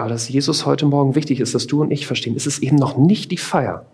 Aber 0.00 0.08
dass 0.08 0.30
Jesus 0.30 0.64
heute 0.64 0.86
Morgen 0.86 1.14
wichtig 1.14 1.40
ist, 1.40 1.54
dass 1.54 1.66
du 1.66 1.82
und 1.82 1.90
ich 1.90 2.06
verstehen, 2.06 2.34
es 2.34 2.46
ist 2.46 2.62
eben 2.62 2.76
noch 2.76 2.96
nicht 2.96 3.30
die 3.30 3.36
Feier. 3.36 3.84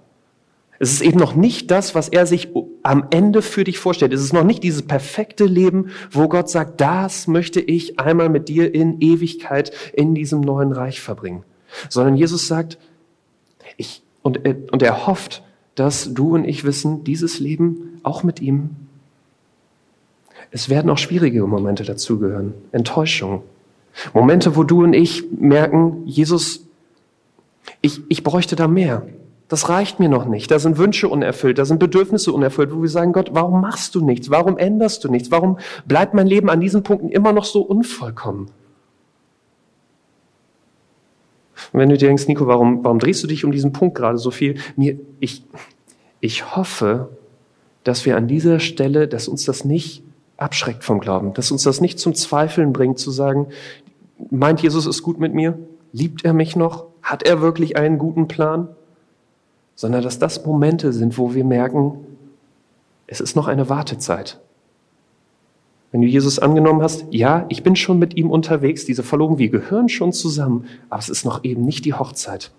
Es 0.78 0.92
ist 0.92 1.00
eben 1.00 1.18
noch 1.18 1.34
nicht 1.34 1.72
das, 1.72 1.96
was 1.96 2.08
er 2.08 2.26
sich 2.26 2.46
am 2.84 3.08
Ende 3.10 3.42
für 3.42 3.64
dich 3.64 3.80
vorstellt. 3.80 4.12
Es 4.12 4.20
ist 4.22 4.32
noch 4.32 4.44
nicht 4.44 4.62
dieses 4.62 4.82
perfekte 4.82 5.46
Leben, 5.46 5.88
wo 6.12 6.28
Gott 6.28 6.48
sagt, 6.48 6.80
das 6.80 7.26
möchte 7.26 7.60
ich 7.60 7.98
einmal 7.98 8.28
mit 8.28 8.48
dir 8.48 8.72
in 8.72 9.00
Ewigkeit 9.00 9.72
in 9.94 10.14
diesem 10.14 10.42
neuen 10.42 10.70
Reich 10.70 11.00
verbringen. 11.00 11.42
Sondern 11.88 12.14
Jesus 12.14 12.46
sagt, 12.46 12.78
ich, 13.76 14.00
und, 14.22 14.46
und 14.46 14.82
er 14.84 15.08
hofft, 15.08 15.42
dass 15.74 16.14
du 16.14 16.36
und 16.36 16.44
ich 16.44 16.62
wissen, 16.62 17.02
dieses 17.02 17.40
Leben 17.40 17.98
auch 18.04 18.22
mit 18.22 18.40
ihm, 18.40 18.76
es 20.52 20.68
werden 20.68 20.88
auch 20.88 20.98
schwierige 20.98 21.44
Momente 21.48 21.82
dazugehören, 21.82 22.54
Enttäuschungen, 22.70 23.40
Momente, 24.12 24.56
wo 24.56 24.62
du 24.62 24.84
und 24.84 24.92
ich 24.92 25.24
merken, 25.32 26.02
Jesus, 26.06 26.66
ich, 27.80 28.00
ich 28.08 28.22
bräuchte 28.22 28.56
da 28.56 28.68
mehr. 28.68 29.06
Das 29.48 29.68
reicht 29.68 30.00
mir 30.00 30.08
noch 30.08 30.26
nicht. 30.26 30.50
Da 30.50 30.58
sind 30.58 30.76
Wünsche 30.76 31.08
unerfüllt, 31.08 31.58
da 31.58 31.64
sind 31.64 31.78
Bedürfnisse 31.78 32.32
unerfüllt, 32.32 32.74
wo 32.74 32.82
wir 32.82 32.88
sagen, 32.88 33.12
Gott, 33.12 33.30
warum 33.32 33.60
machst 33.60 33.94
du 33.94 34.04
nichts? 34.04 34.30
Warum 34.30 34.58
änderst 34.58 35.04
du 35.04 35.08
nichts? 35.08 35.30
Warum 35.30 35.58
bleibt 35.86 36.14
mein 36.14 36.26
Leben 36.26 36.50
an 36.50 36.60
diesen 36.60 36.82
Punkten 36.82 37.10
immer 37.10 37.32
noch 37.32 37.44
so 37.44 37.62
unvollkommen? 37.62 38.50
Und 41.72 41.80
wenn 41.80 41.88
du 41.88 41.96
dir 41.96 42.08
denkst, 42.08 42.26
Nico, 42.26 42.46
warum, 42.46 42.84
warum 42.84 42.98
drehst 42.98 43.22
du 43.22 43.28
dich 43.28 43.44
um 43.44 43.52
diesen 43.52 43.72
Punkt 43.72 43.96
gerade 43.96 44.18
so 44.18 44.30
viel? 44.30 44.56
Mir, 44.76 44.98
ich, 45.20 45.44
ich 46.20 46.56
hoffe, 46.56 47.08
dass 47.84 48.04
wir 48.04 48.16
an 48.16 48.26
dieser 48.26 48.58
Stelle, 48.58 49.06
dass 49.06 49.28
uns 49.28 49.44
das 49.44 49.64
nicht 49.64 50.02
abschreckt 50.36 50.84
vom 50.84 50.98
Glauben, 51.00 51.34
dass 51.34 51.50
uns 51.50 51.62
das 51.62 51.80
nicht 51.80 51.98
zum 51.98 52.14
Zweifeln 52.14 52.72
bringt, 52.72 52.98
zu 52.98 53.10
sagen, 53.10 53.46
Meint 54.30 54.62
Jesus 54.62 54.86
ist 54.86 55.02
gut 55.02 55.18
mit 55.18 55.34
mir? 55.34 55.58
Liebt 55.92 56.24
er 56.24 56.32
mich 56.32 56.56
noch? 56.56 56.86
Hat 57.02 57.22
er 57.22 57.40
wirklich 57.40 57.76
einen 57.76 57.98
guten 57.98 58.28
Plan? 58.28 58.68
Sondern 59.74 60.02
dass 60.02 60.18
das 60.18 60.44
Momente 60.44 60.92
sind, 60.92 61.18
wo 61.18 61.34
wir 61.34 61.44
merken, 61.44 61.98
es 63.06 63.20
ist 63.20 63.36
noch 63.36 63.46
eine 63.46 63.68
Wartezeit. 63.68 64.40
Wenn 65.92 66.00
du 66.00 66.08
Jesus 66.08 66.38
angenommen 66.38 66.82
hast, 66.82 67.06
ja, 67.10 67.46
ich 67.48 67.62
bin 67.62 67.76
schon 67.76 67.98
mit 67.98 68.16
ihm 68.16 68.30
unterwegs, 68.30 68.84
diese 68.84 69.02
Verlobung, 69.02 69.38
wir 69.38 69.48
gehören 69.48 69.88
schon 69.88 70.12
zusammen, 70.12 70.66
aber 70.90 71.00
es 71.00 71.08
ist 71.08 71.24
noch 71.24 71.44
eben 71.44 71.64
nicht 71.64 71.84
die 71.84 71.94
Hochzeit. 71.94 72.50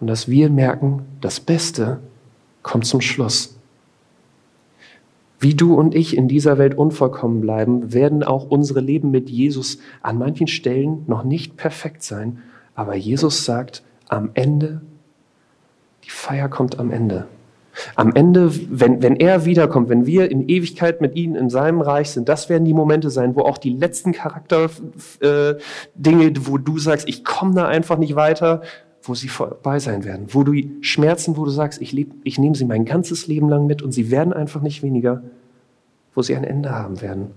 Und 0.00 0.06
dass 0.06 0.28
wir 0.28 0.48
merken, 0.50 1.02
das 1.20 1.40
Beste 1.40 2.00
kommt 2.62 2.86
zum 2.86 3.00
Schluss. 3.00 3.53
Wie 5.44 5.54
du 5.54 5.74
und 5.74 5.94
ich 5.94 6.16
in 6.16 6.26
dieser 6.26 6.56
Welt 6.56 6.74
unvollkommen 6.74 7.42
bleiben, 7.42 7.92
werden 7.92 8.22
auch 8.22 8.46
unsere 8.48 8.80
Leben 8.80 9.10
mit 9.10 9.28
Jesus 9.28 9.76
an 10.00 10.16
manchen 10.16 10.46
Stellen 10.46 11.04
noch 11.06 11.22
nicht 11.22 11.58
perfekt 11.58 12.02
sein. 12.02 12.38
Aber 12.74 12.94
Jesus 12.94 13.44
sagt, 13.44 13.82
am 14.08 14.30
Ende, 14.32 14.80
die 16.02 16.08
Feier 16.08 16.48
kommt 16.48 16.78
am 16.78 16.90
Ende. 16.90 17.26
Am 17.94 18.14
Ende, 18.14 18.52
wenn, 18.70 19.02
wenn 19.02 19.16
er 19.16 19.44
wiederkommt, 19.44 19.90
wenn 19.90 20.06
wir 20.06 20.30
in 20.30 20.48
Ewigkeit 20.48 21.02
mit 21.02 21.14
ihm 21.14 21.34
in 21.34 21.50
seinem 21.50 21.82
Reich 21.82 22.08
sind, 22.08 22.30
das 22.30 22.48
werden 22.48 22.64
die 22.64 22.72
Momente 22.72 23.10
sein, 23.10 23.36
wo 23.36 23.42
auch 23.42 23.58
die 23.58 23.76
letzten 23.76 24.12
Charakterdinge, 24.12 24.78
äh, 25.20 26.34
wo 26.40 26.56
du 26.56 26.78
sagst, 26.78 27.06
ich 27.06 27.22
komme 27.22 27.54
da 27.54 27.68
einfach 27.68 27.98
nicht 27.98 28.16
weiter, 28.16 28.62
wo 29.04 29.14
sie 29.14 29.28
vorbei 29.28 29.78
sein 29.78 30.04
werden. 30.04 30.28
Wo 30.30 30.44
du 30.44 30.54
Schmerzen, 30.80 31.36
wo 31.36 31.44
du 31.44 31.50
sagst, 31.50 31.80
ich, 31.80 31.92
leb, 31.92 32.12
ich 32.24 32.38
nehme 32.38 32.54
sie 32.54 32.64
mein 32.64 32.86
ganzes 32.86 33.26
Leben 33.26 33.48
lang 33.50 33.66
mit 33.66 33.82
und 33.82 33.92
sie 33.92 34.10
werden 34.10 34.32
einfach 34.32 34.62
nicht 34.62 34.82
weniger, 34.82 35.22
wo 36.14 36.22
sie 36.22 36.34
ein 36.34 36.44
Ende 36.44 36.70
haben 36.70 37.02
werden. 37.02 37.32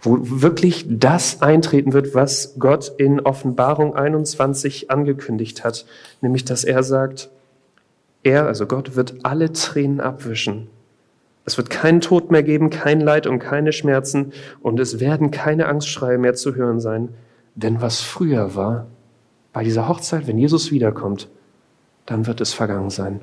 Wo 0.00 0.18
wirklich 0.20 0.86
das 0.88 1.42
eintreten 1.42 1.92
wird, 1.92 2.14
was 2.14 2.56
Gott 2.58 2.92
in 2.98 3.20
Offenbarung 3.20 3.94
21 3.94 4.90
angekündigt 4.90 5.62
hat, 5.62 5.86
nämlich 6.20 6.44
dass 6.44 6.64
er 6.64 6.82
sagt, 6.82 7.30
er, 8.24 8.46
also 8.46 8.66
Gott, 8.66 8.96
wird 8.96 9.16
alle 9.22 9.52
Tränen 9.52 10.00
abwischen. 10.00 10.68
Es 11.44 11.58
wird 11.58 11.70
keinen 11.70 12.00
Tod 12.00 12.30
mehr 12.30 12.42
geben, 12.42 12.70
kein 12.70 13.00
Leid 13.00 13.26
und 13.26 13.38
keine 13.38 13.72
Schmerzen 13.72 14.32
und 14.60 14.80
es 14.80 14.98
werden 14.98 15.30
keine 15.30 15.66
Angstschreie 15.66 16.18
mehr 16.18 16.34
zu 16.34 16.54
hören 16.54 16.80
sein. 16.80 17.10
Denn 17.54 17.82
was 17.82 18.00
früher 18.00 18.56
war, 18.56 18.86
bei 19.54 19.64
dieser 19.64 19.88
Hochzeit, 19.88 20.26
wenn 20.26 20.36
Jesus 20.36 20.72
wiederkommt, 20.72 21.28
dann 22.06 22.26
wird 22.26 22.42
es 22.42 22.52
vergangen 22.52 22.90
sein. 22.90 23.22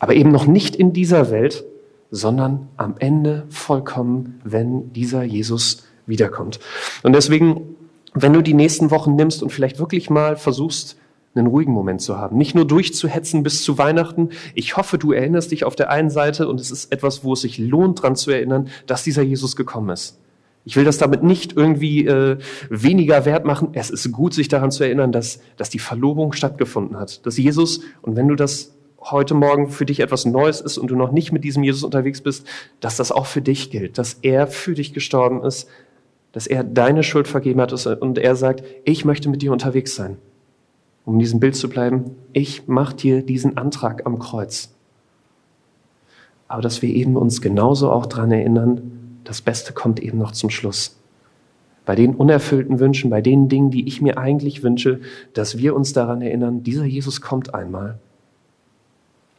Aber 0.00 0.14
eben 0.14 0.32
noch 0.32 0.46
nicht 0.46 0.74
in 0.74 0.92
dieser 0.92 1.30
Welt, 1.30 1.64
sondern 2.10 2.68
am 2.76 2.96
Ende 2.98 3.44
vollkommen, 3.50 4.40
wenn 4.42 4.92
dieser 4.92 5.22
Jesus 5.22 5.84
wiederkommt. 6.06 6.58
Und 7.02 7.12
deswegen, 7.12 7.76
wenn 8.14 8.32
du 8.32 8.42
die 8.42 8.54
nächsten 8.54 8.90
Wochen 8.90 9.14
nimmst 9.14 9.42
und 9.42 9.50
vielleicht 9.50 9.78
wirklich 9.78 10.10
mal 10.10 10.36
versuchst, 10.36 10.96
einen 11.34 11.46
ruhigen 11.46 11.72
Moment 11.72 12.00
zu 12.00 12.18
haben, 12.18 12.36
nicht 12.36 12.54
nur 12.54 12.66
durchzuhetzen 12.66 13.42
bis 13.42 13.62
zu 13.62 13.78
Weihnachten. 13.78 14.30
Ich 14.54 14.76
hoffe, 14.76 14.98
du 14.98 15.12
erinnerst 15.12 15.50
dich 15.50 15.64
auf 15.64 15.76
der 15.76 15.88
einen 15.88 16.10
Seite 16.10 16.46
und 16.46 16.60
es 16.60 16.70
ist 16.70 16.92
etwas, 16.92 17.24
wo 17.24 17.32
es 17.32 17.40
sich 17.40 17.56
lohnt, 17.56 18.02
dran 18.02 18.16
zu 18.16 18.30
erinnern, 18.30 18.68
dass 18.86 19.02
dieser 19.02 19.22
Jesus 19.22 19.56
gekommen 19.56 19.90
ist 19.90 20.18
Ich 20.64 20.76
will 20.76 20.84
das 20.84 20.98
damit 20.98 21.22
nicht 21.22 21.56
irgendwie 21.56 22.06
äh, 22.06 22.38
weniger 22.70 23.24
wert 23.24 23.44
machen. 23.44 23.70
Es 23.72 23.90
ist 23.90 24.12
gut, 24.12 24.32
sich 24.32 24.48
daran 24.48 24.70
zu 24.70 24.84
erinnern, 24.84 25.10
dass, 25.10 25.40
dass 25.56 25.70
die 25.70 25.80
Verlobung 25.80 26.32
stattgefunden 26.32 26.96
hat. 26.96 27.26
Dass 27.26 27.36
Jesus, 27.36 27.80
und 28.00 28.16
wenn 28.16 28.28
du 28.28 28.36
das 28.36 28.72
heute 29.10 29.34
Morgen 29.34 29.68
für 29.68 29.84
dich 29.84 30.00
etwas 30.00 30.24
Neues 30.24 30.60
ist 30.60 30.78
und 30.78 30.90
du 30.90 30.96
noch 30.96 31.10
nicht 31.10 31.32
mit 31.32 31.42
diesem 31.42 31.64
Jesus 31.64 31.82
unterwegs 31.82 32.20
bist, 32.20 32.46
dass 32.78 32.96
das 32.96 33.10
auch 33.10 33.26
für 33.26 33.42
dich 33.42 33.70
gilt, 33.70 33.98
dass 33.98 34.14
er 34.22 34.46
für 34.46 34.74
dich 34.74 34.92
gestorben 34.92 35.42
ist, 35.42 35.68
dass 36.30 36.46
er 36.46 36.62
deine 36.64 37.02
Schuld 37.02 37.26
vergeben 37.26 37.60
hat 37.60 37.72
und 37.86 38.18
er 38.18 38.36
sagt, 38.36 38.62
ich 38.84 39.04
möchte 39.04 39.28
mit 39.28 39.42
dir 39.42 39.52
unterwegs 39.52 39.94
sein. 39.94 40.18
Um 41.04 41.14
in 41.14 41.20
diesem 41.20 41.40
Bild 41.40 41.56
zu 41.56 41.68
bleiben, 41.68 42.12
ich 42.32 42.68
mache 42.68 42.94
dir 42.94 43.22
diesen 43.22 43.56
Antrag 43.56 44.06
am 44.06 44.20
Kreuz. 44.20 44.72
Aber 46.46 46.62
dass 46.62 46.80
wir 46.80 46.90
eben 46.90 47.16
uns 47.16 47.40
genauso 47.40 47.90
auch 47.90 48.06
daran 48.06 48.30
erinnern, 48.30 49.01
das 49.24 49.40
Beste 49.40 49.72
kommt 49.72 50.00
eben 50.00 50.18
noch 50.18 50.32
zum 50.32 50.50
Schluss. 50.50 50.96
Bei 51.84 51.96
den 51.96 52.14
unerfüllten 52.14 52.78
Wünschen, 52.78 53.10
bei 53.10 53.20
den 53.20 53.48
Dingen, 53.48 53.70
die 53.70 53.86
ich 53.88 54.00
mir 54.00 54.18
eigentlich 54.18 54.62
wünsche, 54.62 55.00
dass 55.34 55.58
wir 55.58 55.74
uns 55.74 55.92
daran 55.92 56.22
erinnern, 56.22 56.62
dieser 56.62 56.84
Jesus 56.84 57.20
kommt 57.20 57.54
einmal. 57.54 57.98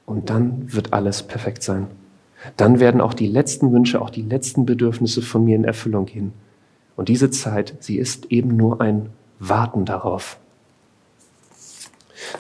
Und 0.06 0.30
dann 0.30 0.74
wird 0.74 0.92
alles 0.92 1.24
perfekt 1.24 1.64
sein. 1.64 1.88
Dann 2.58 2.82
werden 2.82 3.00
auch 3.00 3.14
die 3.14 3.28
letzten 3.28 3.72
Wünsche, 3.72 4.02
auch 4.02 4.10
die 4.10 4.22
letzten 4.22 4.66
Bedürfnisse 4.66 5.22
von 5.22 5.46
mir 5.46 5.56
in 5.56 5.64
Erfüllung 5.64 6.06
gehen. 6.06 6.34
Und 6.98 7.08
diese 7.08 7.32
Zeit, 7.32 7.76
sie 7.80 7.98
ist 7.98 8.26
eben 8.26 8.58
nur 8.58 8.82
ein 8.82 9.10
Warten 9.40 9.86
darauf. 9.86 10.38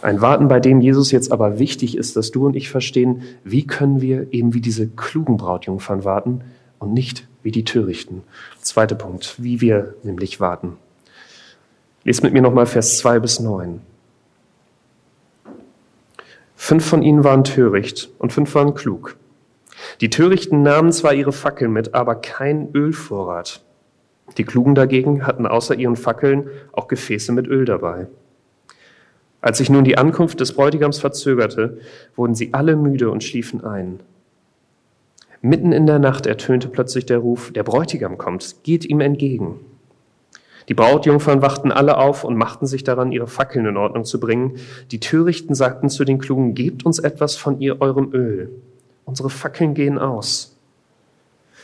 Ein 0.02 0.20
Warten, 0.20 0.50
bei 0.50 0.60
dem 0.60 0.82
Jesus 0.82 1.12
jetzt 1.12 1.32
aber 1.32 1.60
wichtig 1.60 1.98
ist, 1.98 2.16
dass 2.18 2.32
du 2.32 2.46
und 2.46 2.56
ich 2.56 2.70
verstehen, 2.70 3.24
wie 3.44 3.66
können 3.66 4.02
wir 4.02 4.34
eben 4.34 4.54
wie 4.54 4.62
diese 4.62 4.88
klugen 4.88 5.38
Brautjungfern 5.38 6.04
warten 6.04 6.42
und 6.84 6.94
nicht 6.94 7.28
wie 7.42 7.52
die 7.52 7.64
Törichten. 7.64 8.24
Zweiter 8.62 8.96
Punkt, 8.96 9.42
wie 9.42 9.62
wir 9.62 9.96
nämlich 10.04 10.40
warten. 10.40 10.78
Lest 12.04 12.24
mit 12.24 12.34
mir 12.34 12.42
nochmal 12.42 12.66
Vers 12.66 12.98
2 13.00 13.20
bis 13.20 13.40
9. 13.40 13.82
Fünf 16.56 16.86
von 16.86 17.02
ihnen 17.02 17.24
waren 17.24 17.44
töricht 17.44 18.10
und 18.20 18.32
fünf 18.32 18.54
waren 18.56 18.74
klug. 18.74 19.18
Die 20.02 20.10
Törichten 20.10 20.62
nahmen 20.62 20.92
zwar 20.92 21.14
ihre 21.14 21.34
Fackeln 21.34 21.74
mit, 21.74 21.94
aber 21.94 22.16
kein 22.16 22.70
Ölvorrat. 22.74 23.62
Die 24.38 24.46
Klugen 24.46 24.76
dagegen 24.76 25.28
hatten 25.28 25.46
außer 25.46 25.76
ihren 25.76 25.96
Fackeln 25.96 26.50
auch 26.72 26.88
Gefäße 26.88 27.32
mit 27.32 27.48
Öl 27.48 27.66
dabei. 27.66 28.08
Als 29.42 29.58
sich 29.58 29.70
nun 29.70 29.84
die 29.84 29.98
Ankunft 29.98 30.40
des 30.40 30.54
Bräutigams 30.54 31.00
verzögerte, 31.00 31.80
wurden 32.16 32.34
sie 32.34 32.54
alle 32.54 32.78
müde 32.78 33.12
und 33.12 33.24
schliefen 33.24 33.64
ein. 33.64 34.00
Mitten 35.46 35.74
in 35.74 35.86
der 35.86 36.00
Nacht 36.00 36.26
ertönte 36.26 36.70
plötzlich 36.70 37.06
der 37.06 37.18
Ruf, 37.18 37.52
der 37.52 37.64
Bräutigam 37.64 38.18
kommt, 38.18 38.64
geht 38.64 38.86
ihm 38.86 39.02
entgegen. 39.02 39.60
Die 40.70 40.74
Brautjungfern 40.74 41.42
wachten 41.42 41.70
alle 41.70 41.98
auf 41.98 42.24
und 42.24 42.38
machten 42.38 42.66
sich 42.66 42.86
daran, 42.86 43.12
ihre 43.12 43.28
Fackeln 43.28 43.66
in 43.66 43.76
Ordnung 43.76 44.06
zu 44.06 44.22
bringen. 44.22 44.56
Die 44.92 45.02
Törichten 45.02 45.54
sagten 45.54 45.90
zu 45.90 46.06
den 46.06 46.18
Klugen, 46.18 46.56
gebt 46.56 46.86
uns 46.86 46.98
etwas 46.98 47.36
von 47.36 47.60
ihr 47.60 47.82
eurem 47.82 48.14
Öl. 48.14 48.52
Unsere 49.04 49.30
Fackeln 49.30 49.74
gehen 49.74 50.00
aus. 50.00 50.56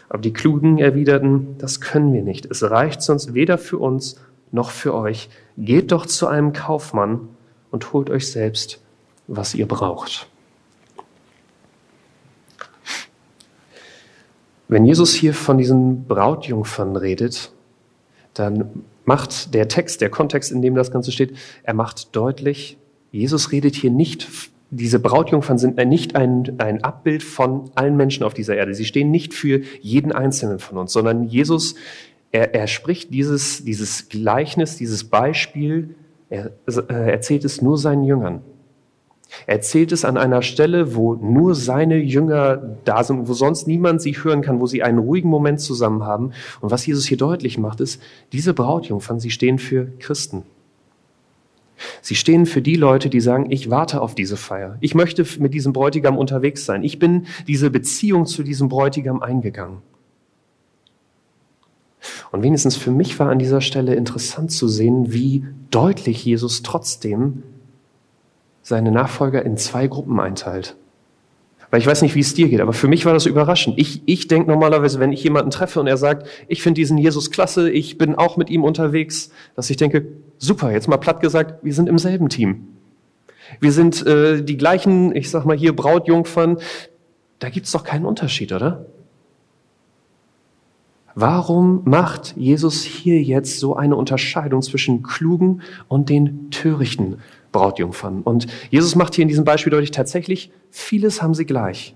Aber 0.10 0.22
die 0.22 0.34
Klugen 0.34 0.80
erwiderten, 0.80 1.56
das 1.58 1.80
können 1.80 2.12
wir 2.12 2.22
nicht. 2.22 2.48
Es 2.48 2.70
reicht 2.70 3.02
sonst 3.02 3.34
weder 3.34 3.58
für 3.58 3.78
uns 3.78 4.20
noch 4.52 4.72
für 4.72 4.94
euch. 4.94 5.30
Geht 5.58 5.94
doch 5.94 6.06
zu 6.06 6.28
einem 6.28 6.52
Kaufmann 6.52 7.30
und 7.72 7.94
holt 7.94 8.10
euch 8.10 8.30
selbst, 8.30 8.82
was 9.28 9.56
ihr 9.56 9.70
braucht. 9.70 10.29
Wenn 14.70 14.86
Jesus 14.86 15.16
hier 15.16 15.34
von 15.34 15.58
diesen 15.58 16.06
Brautjungfern 16.06 16.96
redet, 16.96 17.52
dann 18.36 18.84
macht 19.04 19.56
der 19.56 19.68
Text, 19.68 20.00
der 20.00 20.12
Kontext, 20.12 20.52
in 20.52 20.62
dem 20.62 20.76
das 20.76 20.92
Ganze 20.92 21.12
steht, 21.12 21.36
er 21.64 21.74
macht 21.74 22.16
deutlich, 22.16 22.78
Jesus 23.12 23.52
redet 23.52 23.76
hier 23.76 23.90
nicht, 23.90 24.30
diese 24.70 25.00
Brautjungfern 25.00 25.58
sind 25.58 25.78
nicht 25.88 26.16
ein, 26.16 26.60
ein 26.60 26.84
Abbild 26.84 27.24
von 27.24 27.72
allen 27.74 27.98
Menschen 27.98 28.24
auf 28.24 28.36
dieser 28.36 28.56
Erde. 28.56 28.76
Sie 28.76 28.86
stehen 28.86 29.10
nicht 29.10 29.34
für 29.34 29.62
jeden 29.82 30.12
Einzelnen 30.12 30.60
von 30.60 30.78
uns, 30.78 30.94
sondern 30.94 31.24
Jesus, 31.24 31.74
er, 32.32 32.54
er 32.54 32.68
spricht 32.68 33.12
dieses, 33.12 33.66
dieses 33.66 34.10
Gleichnis, 34.10 34.78
dieses 34.78 35.06
Beispiel, 35.06 35.96
er, 36.30 36.52
er 36.68 37.12
erzählt 37.12 37.44
es 37.44 37.64
nur 37.64 37.80
seinen 37.80 38.04
Jüngern. 38.04 38.44
Er 39.46 39.56
erzählt 39.56 39.92
es 39.92 40.06
an 40.06 40.18
einer 40.18 40.42
Stelle, 40.42 40.96
wo 40.96 41.16
nur 41.16 41.56
seine 41.56 41.98
Jünger 41.98 42.78
da 42.84 43.04
sind, 43.04 43.28
wo 43.28 43.34
sonst 43.34 43.68
niemand 43.68 44.02
sie 44.02 44.14
hören 44.14 44.42
kann, 44.42 44.60
wo 44.60 44.66
sie 44.66 44.84
einen 44.84 44.98
ruhigen 44.98 45.30
Moment 45.30 45.62
zusammen 45.62 46.04
haben. 46.04 46.32
Und 46.62 46.72
was 46.72 46.86
Jesus 46.86 47.06
hier 47.06 47.18
deutlich 47.18 47.58
macht, 47.58 47.80
ist, 47.80 48.02
diese 48.32 48.54
Brautjungfern, 48.54 49.20
sie 49.20 49.30
stehen 49.30 49.60
für 49.60 49.88
Christen. 50.00 50.44
Sie 52.02 52.16
stehen 52.16 52.46
für 52.46 52.62
die 52.62 52.76
Leute, 52.76 53.10
die 53.10 53.22
sagen, 53.22 53.52
ich 53.52 53.70
warte 53.70 54.02
auf 54.02 54.16
diese 54.16 54.36
Feier. 54.36 54.78
Ich 54.82 54.96
möchte 54.96 55.26
mit 55.40 55.54
diesem 55.54 55.74
Bräutigam 55.74 56.18
unterwegs 56.18 56.66
sein. 56.66 56.84
Ich 56.84 57.00
bin 57.00 57.28
diese 57.48 57.70
Beziehung 57.70 58.26
zu 58.26 58.44
diesem 58.44 58.68
Bräutigam 58.68 59.22
eingegangen. 59.22 59.78
Und 62.32 62.44
wenigstens 62.44 62.76
für 62.76 62.92
mich 62.92 63.18
war 63.20 63.30
an 63.30 63.40
dieser 63.40 63.62
Stelle 63.62 63.96
interessant 63.96 64.52
zu 64.52 64.68
sehen, 64.68 65.14
wie 65.14 65.46
deutlich 65.72 66.24
Jesus 66.26 66.64
trotzdem 66.64 67.44
seine 68.70 68.92
Nachfolger 68.92 69.44
in 69.44 69.58
zwei 69.58 69.88
Gruppen 69.88 70.20
einteilt. 70.20 70.78
Weil 71.72 71.82
ich 71.82 71.88
weiß 71.88 72.02
nicht, 72.02 72.16
wie 72.16 72.22
es 72.22 72.34
dir 72.34 72.50
geht, 72.50 72.62
aber 72.62 72.74
für 72.74 72.88
mich 72.88 73.06
war 73.06 73.14
das 73.14 73.26
überraschend. 73.26 73.78
Ich, 73.78 74.02
ich 74.06 74.28
denke 74.28 74.50
normalerweise, 74.50 75.00
wenn 75.00 75.12
ich 75.12 75.24
jemanden 75.24 75.52
treffe 75.52 75.80
und 75.80 75.88
er 75.88 75.98
sagt, 75.98 76.28
ich 76.48 76.64
finde 76.64 76.80
diesen 76.80 76.98
Jesus 76.98 77.30
klasse, 77.30 77.70
ich 77.70 77.98
bin 77.98 78.16
auch 78.16 78.38
mit 78.38 78.50
ihm 78.50 78.64
unterwegs, 78.64 79.32
dass 79.56 79.70
ich 79.70 79.78
denke, 79.78 80.08
super, 80.38 80.72
jetzt 80.72 80.88
mal 80.88 80.98
platt 80.98 81.20
gesagt, 81.20 81.64
wir 81.64 81.74
sind 81.74 81.90
im 81.90 82.00
selben 82.00 82.30
Team. 82.30 82.68
Wir 83.60 83.72
sind 83.72 84.06
äh, 84.06 84.44
die 84.44 84.58
gleichen, 84.58 85.16
ich 85.16 85.30
sag 85.30 85.46
mal 85.46 85.58
hier 85.58 85.76
Brautjungfern. 85.76 86.58
Da 87.40 87.50
gibt's 87.50 87.72
doch 87.72 87.84
keinen 87.84 88.06
Unterschied, 88.06 88.52
oder? 88.52 88.86
Warum 91.16 91.82
macht 91.86 92.36
Jesus 92.38 92.84
hier 92.84 93.22
jetzt 93.22 93.60
so 93.60 93.76
eine 93.76 93.96
Unterscheidung 93.96 94.62
zwischen 94.62 95.02
klugen 95.04 95.62
und 95.88 96.10
den 96.10 96.52
törichten 96.52 97.18
Brautjungfern. 97.52 98.22
Und 98.22 98.48
Jesus 98.70 98.96
macht 98.96 99.16
hier 99.16 99.24
in 99.24 99.28
diesem 99.28 99.46
Beispiel 99.46 99.72
deutlich, 99.72 99.92
tatsächlich, 99.92 100.52
vieles 100.70 101.22
haben 101.22 101.34
sie 101.34 101.46
gleich. 101.46 101.96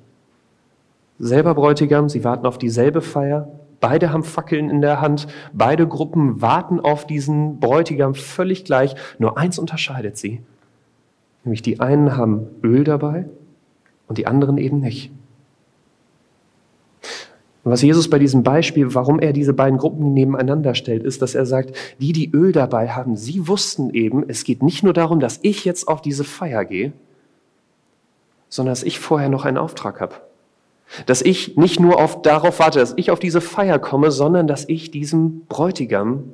Selber 1.20 1.56
Bräutigam, 1.56 2.10
sie 2.10 2.24
warten 2.24 2.46
auf 2.46 2.58
dieselbe 2.58 3.02
Feier, 3.02 3.48
beide 3.80 4.12
haben 4.12 4.24
Fackeln 4.24 4.70
in 4.70 4.82
der 4.82 5.02
Hand, 5.02 5.28
beide 5.54 5.88
Gruppen 5.88 6.42
warten 6.42 6.80
auf 6.80 7.06
diesen 7.06 7.60
Bräutigam 7.60 8.16
völlig 8.16 8.66
gleich, 8.66 8.96
nur 9.20 9.38
eins 9.38 9.60
unterscheidet 9.60 10.18
sie. 10.18 10.42
Nämlich 11.44 11.62
die 11.62 11.80
einen 11.80 12.18
haben 12.18 12.48
Öl 12.64 12.84
dabei 12.84 13.26
und 14.08 14.18
die 14.18 14.28
anderen 14.28 14.58
eben 14.58 14.80
nicht. 14.80 15.12
Und 17.64 17.72
was 17.72 17.82
Jesus 17.82 18.10
bei 18.10 18.20
diesem 18.20 18.44
Beispiel, 18.44 18.94
warum 18.94 19.20
er 19.20 19.32
diese 19.32 19.54
beiden 19.54 19.80
Gruppen 19.80 20.14
nebeneinander 20.14 20.76
stellt, 20.76 21.04
ist, 21.04 21.22
dass 21.22 21.34
er 21.34 21.46
sagt, 21.46 21.74
die, 22.00 22.12
die 22.12 22.30
Öl 22.32 22.52
dabei 22.52 22.90
haben, 22.90 23.16
sie 23.16 23.48
wussten 23.48 23.90
eben, 23.92 24.28
es 24.28 24.44
geht 24.44 24.62
nicht 24.62 24.84
nur 24.84 24.94
darum, 24.94 25.22
dass 25.22 25.40
ich 25.44 25.64
jetzt 25.64 25.88
auf 25.88 26.02
diese 26.02 26.26
Feier 26.26 26.66
gehe, 26.66 26.92
sondern 28.50 28.74
dass 28.74 28.84
ich 28.84 29.00
vorher 29.00 29.30
noch 29.30 29.46
einen 29.46 29.58
Auftrag 29.58 30.02
habe. 30.02 30.16
Dass 31.06 31.22
ich 31.22 31.56
nicht 31.56 31.80
nur 31.80 32.00
auf, 32.00 32.22
darauf 32.22 32.60
warte, 32.60 32.80
dass 32.80 32.94
ich 32.98 33.12
auf 33.12 33.20
diese 33.20 33.40
Feier 33.40 33.80
komme, 33.80 34.12
sondern 34.12 34.46
dass 34.46 34.68
ich 34.68 34.92
diesem 34.92 35.46
Bräutigam 35.48 36.34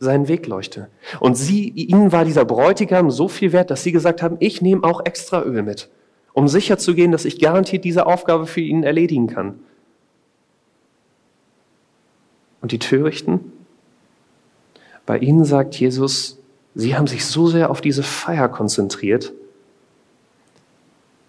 seinen 0.00 0.26
Weg 0.26 0.46
leuchte. 0.46 0.88
Und 1.20 1.36
sie, 1.36 1.68
ihnen 1.68 2.12
war 2.12 2.24
dieser 2.24 2.46
Bräutigam 2.46 3.10
so 3.10 3.28
viel 3.28 3.52
wert, 3.52 3.70
dass 3.70 3.82
sie 3.82 3.92
gesagt 3.92 4.22
haben, 4.22 4.38
ich 4.40 4.62
nehme 4.62 4.84
auch 4.84 5.04
extra 5.04 5.42
Öl 5.42 5.62
mit, 5.62 5.90
um 6.32 6.48
sicherzugehen, 6.48 7.12
dass 7.12 7.26
ich 7.26 7.38
garantiert 7.38 7.84
diese 7.84 8.06
Aufgabe 8.06 8.46
für 8.46 8.62
ihn 8.62 8.82
erledigen 8.82 9.26
kann. 9.26 9.60
Und 12.66 12.72
die 12.72 12.80
Törichten? 12.80 13.52
Bei 15.06 15.18
ihnen 15.18 15.44
sagt 15.44 15.76
Jesus, 15.76 16.36
sie 16.74 16.96
haben 16.96 17.06
sich 17.06 17.24
so 17.24 17.46
sehr 17.46 17.70
auf 17.70 17.80
diese 17.80 18.02
Feier 18.02 18.48
konzentriert, 18.48 19.32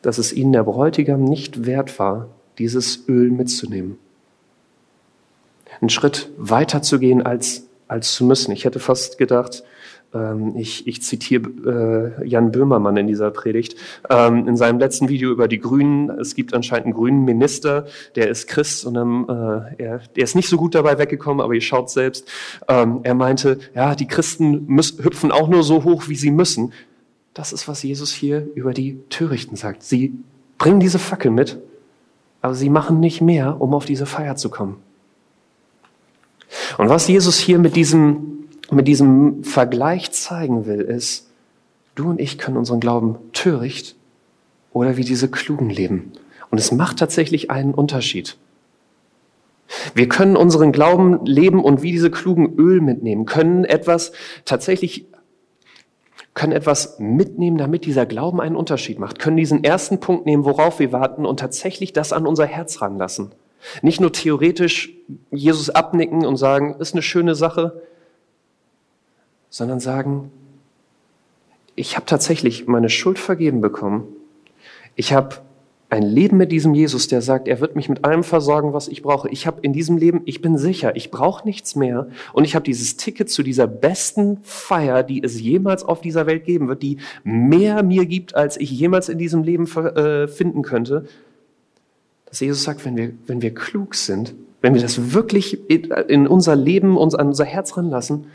dass 0.01 0.17
es 0.17 0.33
ihnen 0.33 0.51
der 0.51 0.63
Bräutigam 0.63 1.23
nicht 1.23 1.67
wert 1.67 1.99
war, 1.99 2.27
dieses 2.57 3.07
Öl 3.07 3.29
mitzunehmen. 3.29 3.99
Einen 5.79 5.91
Schritt 5.91 6.31
weiter 6.37 6.81
zu 6.81 6.97
gehen 6.97 7.23
als, 7.23 7.67
als 7.87 8.15
zu 8.15 8.25
müssen. 8.25 8.51
Ich 8.51 8.65
hätte 8.65 8.79
fast 8.79 9.19
gedacht, 9.19 9.63
ich, 10.55 10.87
ich 10.87 11.01
zitiere 11.01 12.15
äh, 12.21 12.27
Jan 12.27 12.51
Böhmermann 12.51 12.97
in 12.97 13.07
dieser 13.07 13.29
Predigt, 13.29 13.75
ähm, 14.09 14.47
in 14.47 14.55
seinem 14.55 14.79
letzten 14.79 15.09
Video 15.09 15.31
über 15.31 15.47
die 15.47 15.59
Grünen. 15.59 16.09
Es 16.09 16.33
gibt 16.33 16.53
anscheinend 16.53 16.85
einen 16.85 16.93
grünen 16.93 17.25
Minister, 17.25 17.85
der 18.15 18.29
ist 18.29 18.47
Christ 18.47 18.85
und 18.85 18.95
ähm, 18.95 19.25
äh, 19.29 19.83
er, 19.83 20.01
der 20.15 20.23
ist 20.23 20.35
nicht 20.35 20.49
so 20.49 20.57
gut 20.57 20.75
dabei 20.75 20.97
weggekommen, 20.97 21.41
aber 21.41 21.53
ihr 21.53 21.61
schaut 21.61 21.89
selbst. 21.89 22.27
Ähm, 22.67 23.01
er 23.03 23.15
meinte, 23.15 23.59
ja, 23.75 23.95
die 23.95 24.07
Christen 24.07 24.65
müssen, 24.67 25.03
hüpfen 25.03 25.31
auch 25.31 25.49
nur 25.49 25.63
so 25.63 25.83
hoch, 25.83 26.07
wie 26.07 26.15
sie 26.15 26.31
müssen. 26.31 26.73
Das 27.33 27.53
ist, 27.53 27.67
was 27.67 27.83
Jesus 27.83 28.11
hier 28.11 28.47
über 28.55 28.73
die 28.73 28.99
Törichten 29.09 29.55
sagt. 29.55 29.83
Sie 29.83 30.13
bringen 30.57 30.79
diese 30.79 30.99
Fackel 30.99 31.31
mit, 31.31 31.59
aber 32.41 32.55
sie 32.55 32.69
machen 32.69 32.99
nicht 32.99 33.21
mehr, 33.21 33.61
um 33.61 33.73
auf 33.73 33.85
diese 33.85 34.05
Feier 34.05 34.35
zu 34.35 34.49
kommen. 34.49 34.77
Und 36.77 36.89
was 36.89 37.07
Jesus 37.07 37.37
hier 37.37 37.59
mit 37.59 37.75
diesem, 37.75 38.36
mit 38.71 38.87
diesem 38.87 39.43
Vergleich 39.43 40.11
zeigen 40.11 40.65
will, 40.65 40.81
ist, 40.81 41.29
du 41.95 42.09
und 42.09 42.19
ich 42.19 42.37
können 42.37 42.57
unseren 42.57 42.79
Glauben 42.79 43.17
töricht 43.33 43.95
oder 44.73 44.97
wie 44.97 45.03
diese 45.03 45.29
Klugen 45.29 45.69
leben. 45.69 46.11
Und 46.49 46.57
es 46.57 46.71
macht 46.71 46.99
tatsächlich 46.99 47.51
einen 47.51 47.73
Unterschied. 47.73 48.37
Wir 49.93 50.07
können 50.07 50.37
unseren 50.37 50.71
Glauben 50.71 51.25
leben 51.25 51.63
und 51.63 51.81
wie 51.81 51.91
diese 51.91 52.09
klugen 52.09 52.55
Öl 52.57 52.79
mitnehmen, 52.79 53.25
können 53.25 53.65
etwas 53.65 54.13
tatsächlich, 54.45 55.07
können 56.33 56.53
etwas 56.53 56.99
mitnehmen, 56.99 57.57
damit 57.57 57.85
dieser 57.85 58.05
Glauben 58.05 58.39
einen 58.39 58.55
Unterschied 58.55 58.97
macht, 58.97 59.19
können 59.19 59.35
diesen 59.35 59.63
ersten 59.63 59.99
Punkt 59.99 60.25
nehmen, 60.25 60.45
worauf 60.45 60.79
wir 60.79 60.93
warten 60.93 61.25
und 61.25 61.39
tatsächlich 61.39 61.91
das 61.91 62.13
an 62.13 62.25
unser 62.25 62.45
Herz 62.45 62.81
ranlassen. 62.81 63.31
Nicht 63.81 63.99
nur 63.99 64.13
theoretisch 64.13 64.93
Jesus 65.31 65.69
abnicken 65.69 66.25
und 66.25 66.37
sagen, 66.37 66.75
ist 66.79 66.93
eine 66.93 67.01
schöne 67.01 67.35
Sache, 67.35 67.81
sondern 69.49 69.79
sagen, 69.79 70.31
ich 71.75 71.95
habe 71.95 72.05
tatsächlich 72.05 72.67
meine 72.67 72.89
Schuld 72.89 73.19
vergeben 73.19 73.61
bekommen. 73.61 74.07
Ich 74.95 75.13
habe 75.13 75.37
ein 75.89 76.03
Leben 76.03 76.35
mit 76.35 76.51
diesem 76.51 76.73
Jesus, 76.73 77.07
der 77.07 77.21
sagt, 77.21 77.47
er 77.47 77.61
wird 77.61 77.77
mich 77.77 77.87
mit 77.87 78.03
allem 78.03 78.23
versorgen, 78.23 78.73
was 78.73 78.89
ich 78.89 79.03
brauche. 79.03 79.29
Ich 79.29 79.47
habe 79.47 79.61
in 79.61 79.71
diesem 79.71 79.97
Leben, 79.97 80.21
ich 80.25 80.41
bin 80.41 80.57
sicher, 80.57 80.97
ich 80.97 81.11
brauche 81.11 81.47
nichts 81.47 81.75
mehr. 81.77 82.07
Und 82.33 82.43
ich 82.43 82.55
habe 82.55 82.63
dieses 82.63 82.97
Ticket 82.97 83.29
zu 83.29 83.41
dieser 83.41 83.67
besten 83.67 84.39
Feier, 84.43 85.03
die 85.03 85.23
es 85.23 85.39
jemals 85.39 85.83
auf 85.83 86.01
dieser 86.01 86.25
Welt 86.25 86.43
geben 86.43 86.67
wird, 86.67 86.83
die 86.83 86.97
mehr 87.23 87.83
mir 87.83 88.05
gibt, 88.05 88.35
als 88.35 88.57
ich 88.57 88.69
jemals 88.69 89.07
in 89.07 89.17
diesem 89.17 89.43
Leben 89.43 89.65
äh, 89.65 90.27
finden 90.27 90.61
könnte. 90.61 91.05
Dass 92.25 92.41
Jesus 92.41 92.63
sagt, 92.63 92.83
wenn 92.83 92.97
wir, 92.97 93.13
wenn 93.25 93.41
wir 93.41 93.53
klug 93.53 93.95
sind, 93.95 94.33
wenn 94.61 94.73
wir 94.73 94.81
das 94.81 95.13
wirklich 95.13 95.69
in 95.69 96.27
unser 96.27 96.55
Leben, 96.55 96.97
uns 96.97 97.15
an 97.15 97.27
unser 97.27 97.45
Herz 97.45 97.77
ranlassen, 97.77 98.25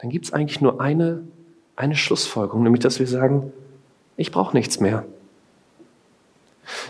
dann 0.00 0.10
gibt 0.10 0.26
es 0.26 0.32
eigentlich 0.32 0.60
nur 0.60 0.80
eine, 0.80 1.22
eine 1.76 1.94
Schlussfolgerung, 1.94 2.62
nämlich 2.62 2.82
dass 2.82 2.98
wir 2.98 3.06
sagen, 3.06 3.52
ich 4.16 4.32
brauche 4.32 4.56
nichts 4.56 4.80
mehr. 4.80 5.04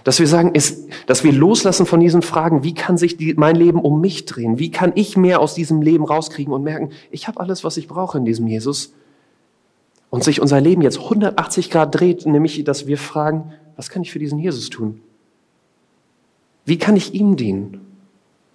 Dass 0.04 0.20
wir 0.20 0.26
sagen, 0.26 0.54
ist, 0.54 0.88
dass 1.06 1.24
wir 1.24 1.32
loslassen 1.32 1.86
von 1.86 2.00
diesen 2.00 2.22
Fragen, 2.22 2.62
wie 2.62 2.74
kann 2.74 2.98
sich 2.98 3.16
die, 3.16 3.34
mein 3.34 3.56
Leben 3.56 3.80
um 3.80 4.00
mich 4.00 4.26
drehen? 4.26 4.58
Wie 4.58 4.70
kann 4.70 4.92
ich 4.94 5.16
mehr 5.16 5.40
aus 5.40 5.54
diesem 5.54 5.82
Leben 5.82 6.04
rauskriegen 6.04 6.52
und 6.52 6.62
merken, 6.62 6.90
ich 7.10 7.26
habe 7.26 7.40
alles, 7.40 7.64
was 7.64 7.76
ich 7.76 7.88
brauche 7.88 8.18
in 8.18 8.24
diesem 8.24 8.46
Jesus? 8.46 8.92
Und 10.10 10.22
sich 10.22 10.40
unser 10.40 10.60
Leben 10.60 10.82
jetzt 10.82 10.98
180 10.98 11.70
Grad 11.70 11.94
dreht, 11.94 12.26
nämlich, 12.26 12.62
dass 12.64 12.86
wir 12.86 12.98
fragen, 12.98 13.52
was 13.76 13.90
kann 13.90 14.02
ich 14.02 14.12
für 14.12 14.18
diesen 14.18 14.38
Jesus 14.38 14.70
tun? 14.70 15.00
Wie 16.64 16.78
kann 16.78 16.96
ich 16.96 17.14
ihm 17.14 17.36
dienen? 17.36 17.80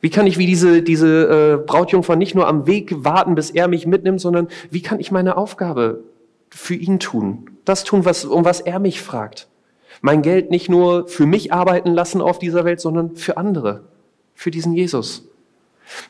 Wie 0.05 0.11
kann 0.11 0.27
ich 0.27 0.37
wie 0.37 0.45
diese, 0.45 0.83
diese 0.83 1.57
äh, 1.63 1.65
Brautjungfer 1.65 2.15
nicht 2.15 2.35
nur 2.35 2.47
am 2.47 2.67
Weg 2.67 2.93
warten, 3.03 3.33
bis 3.33 3.49
er 3.49 3.67
mich 3.67 3.87
mitnimmt, 3.87 4.21
sondern 4.21 4.49
wie 4.69 4.83
kann 4.83 4.99
ich 4.99 5.11
meine 5.11 5.35
Aufgabe 5.35 6.03
für 6.51 6.75
ihn 6.75 6.99
tun? 6.99 7.49
Das 7.65 7.83
tun, 7.83 8.05
was, 8.05 8.23
um 8.23 8.45
was 8.45 8.61
er 8.61 8.77
mich 8.77 9.01
fragt 9.01 9.47
mein 10.05 10.21
Geld 10.21 10.51
nicht 10.51 10.69
nur 10.69 11.07
für 11.07 11.25
mich 11.25 11.51
arbeiten 11.51 11.89
lassen 11.89 12.21
auf 12.21 12.37
dieser 12.37 12.63
Welt, 12.63 12.79
sondern 12.79 13.15
für 13.15 13.37
andere, 13.37 13.85
für 14.35 14.51
diesen 14.51 14.73
Jesus. 14.73 15.27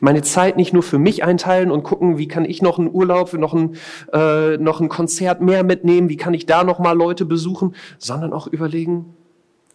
Meine 0.00 0.20
Zeit 0.20 0.58
nicht 0.58 0.74
nur 0.74 0.82
für 0.82 0.98
mich 0.98 1.24
einteilen 1.24 1.70
und 1.70 1.82
gucken, 1.82 2.18
wie 2.18 2.28
kann 2.28 2.44
ich 2.44 2.60
noch 2.60 2.78
einen 2.78 2.92
Urlaub, 2.92 3.32
noch 3.32 3.54
ein, 3.54 3.76
äh, 4.12 4.58
noch 4.58 4.82
ein 4.82 4.90
Konzert 4.90 5.40
mehr 5.40 5.64
mitnehmen, 5.64 6.10
wie 6.10 6.18
kann 6.18 6.34
ich 6.34 6.44
da 6.44 6.62
noch 6.62 6.78
mal 6.78 6.92
Leute 6.92 7.24
besuchen, 7.24 7.74
sondern 7.96 8.34
auch 8.34 8.46
überlegen, 8.46 9.14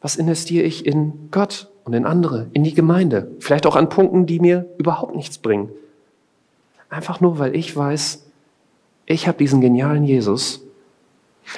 was 0.01 0.17
investiere 0.17 0.65
ich 0.65 0.85
in 0.85 1.29
Gott 1.31 1.70
und 1.83 1.93
in 1.93 2.05
andere, 2.05 2.47
in 2.53 2.63
die 2.63 2.73
Gemeinde, 2.73 3.31
vielleicht 3.39 3.65
auch 3.65 3.75
an 3.75 3.89
Punkten, 3.89 4.25
die 4.25 4.39
mir 4.39 4.67
überhaupt 4.77 5.15
nichts 5.15 5.37
bringen. 5.37 5.69
Einfach 6.89 7.21
nur, 7.21 7.39
weil 7.39 7.55
ich 7.55 7.75
weiß, 7.75 8.25
ich 9.05 9.27
habe 9.27 9.37
diesen 9.37 9.61
genialen 9.61 10.03
Jesus 10.03 10.61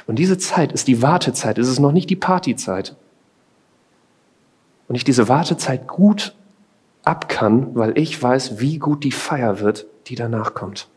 und 0.08 0.18
diese 0.18 0.38
Zeit 0.38 0.72
ist 0.72 0.88
die 0.88 1.02
Wartezeit, 1.02 1.58
es 1.58 1.68
ist 1.68 1.80
noch 1.80 1.92
nicht 1.92 2.10
die 2.10 2.16
Partyzeit. 2.16 2.96
Und 4.88 4.96
ich 4.96 5.04
diese 5.04 5.28
Wartezeit 5.28 5.88
gut 5.88 6.36
ab 7.04 7.30
kann, 7.30 7.76
weil 7.76 7.98
ich 7.98 8.22
weiß, 8.22 8.60
wie 8.60 8.80
gut 8.80 9.04
die 9.04 9.12
Feier 9.12 9.60
wird, 9.60 9.86
die 10.08 10.16
danach 10.16 10.54
kommt. 10.54 10.88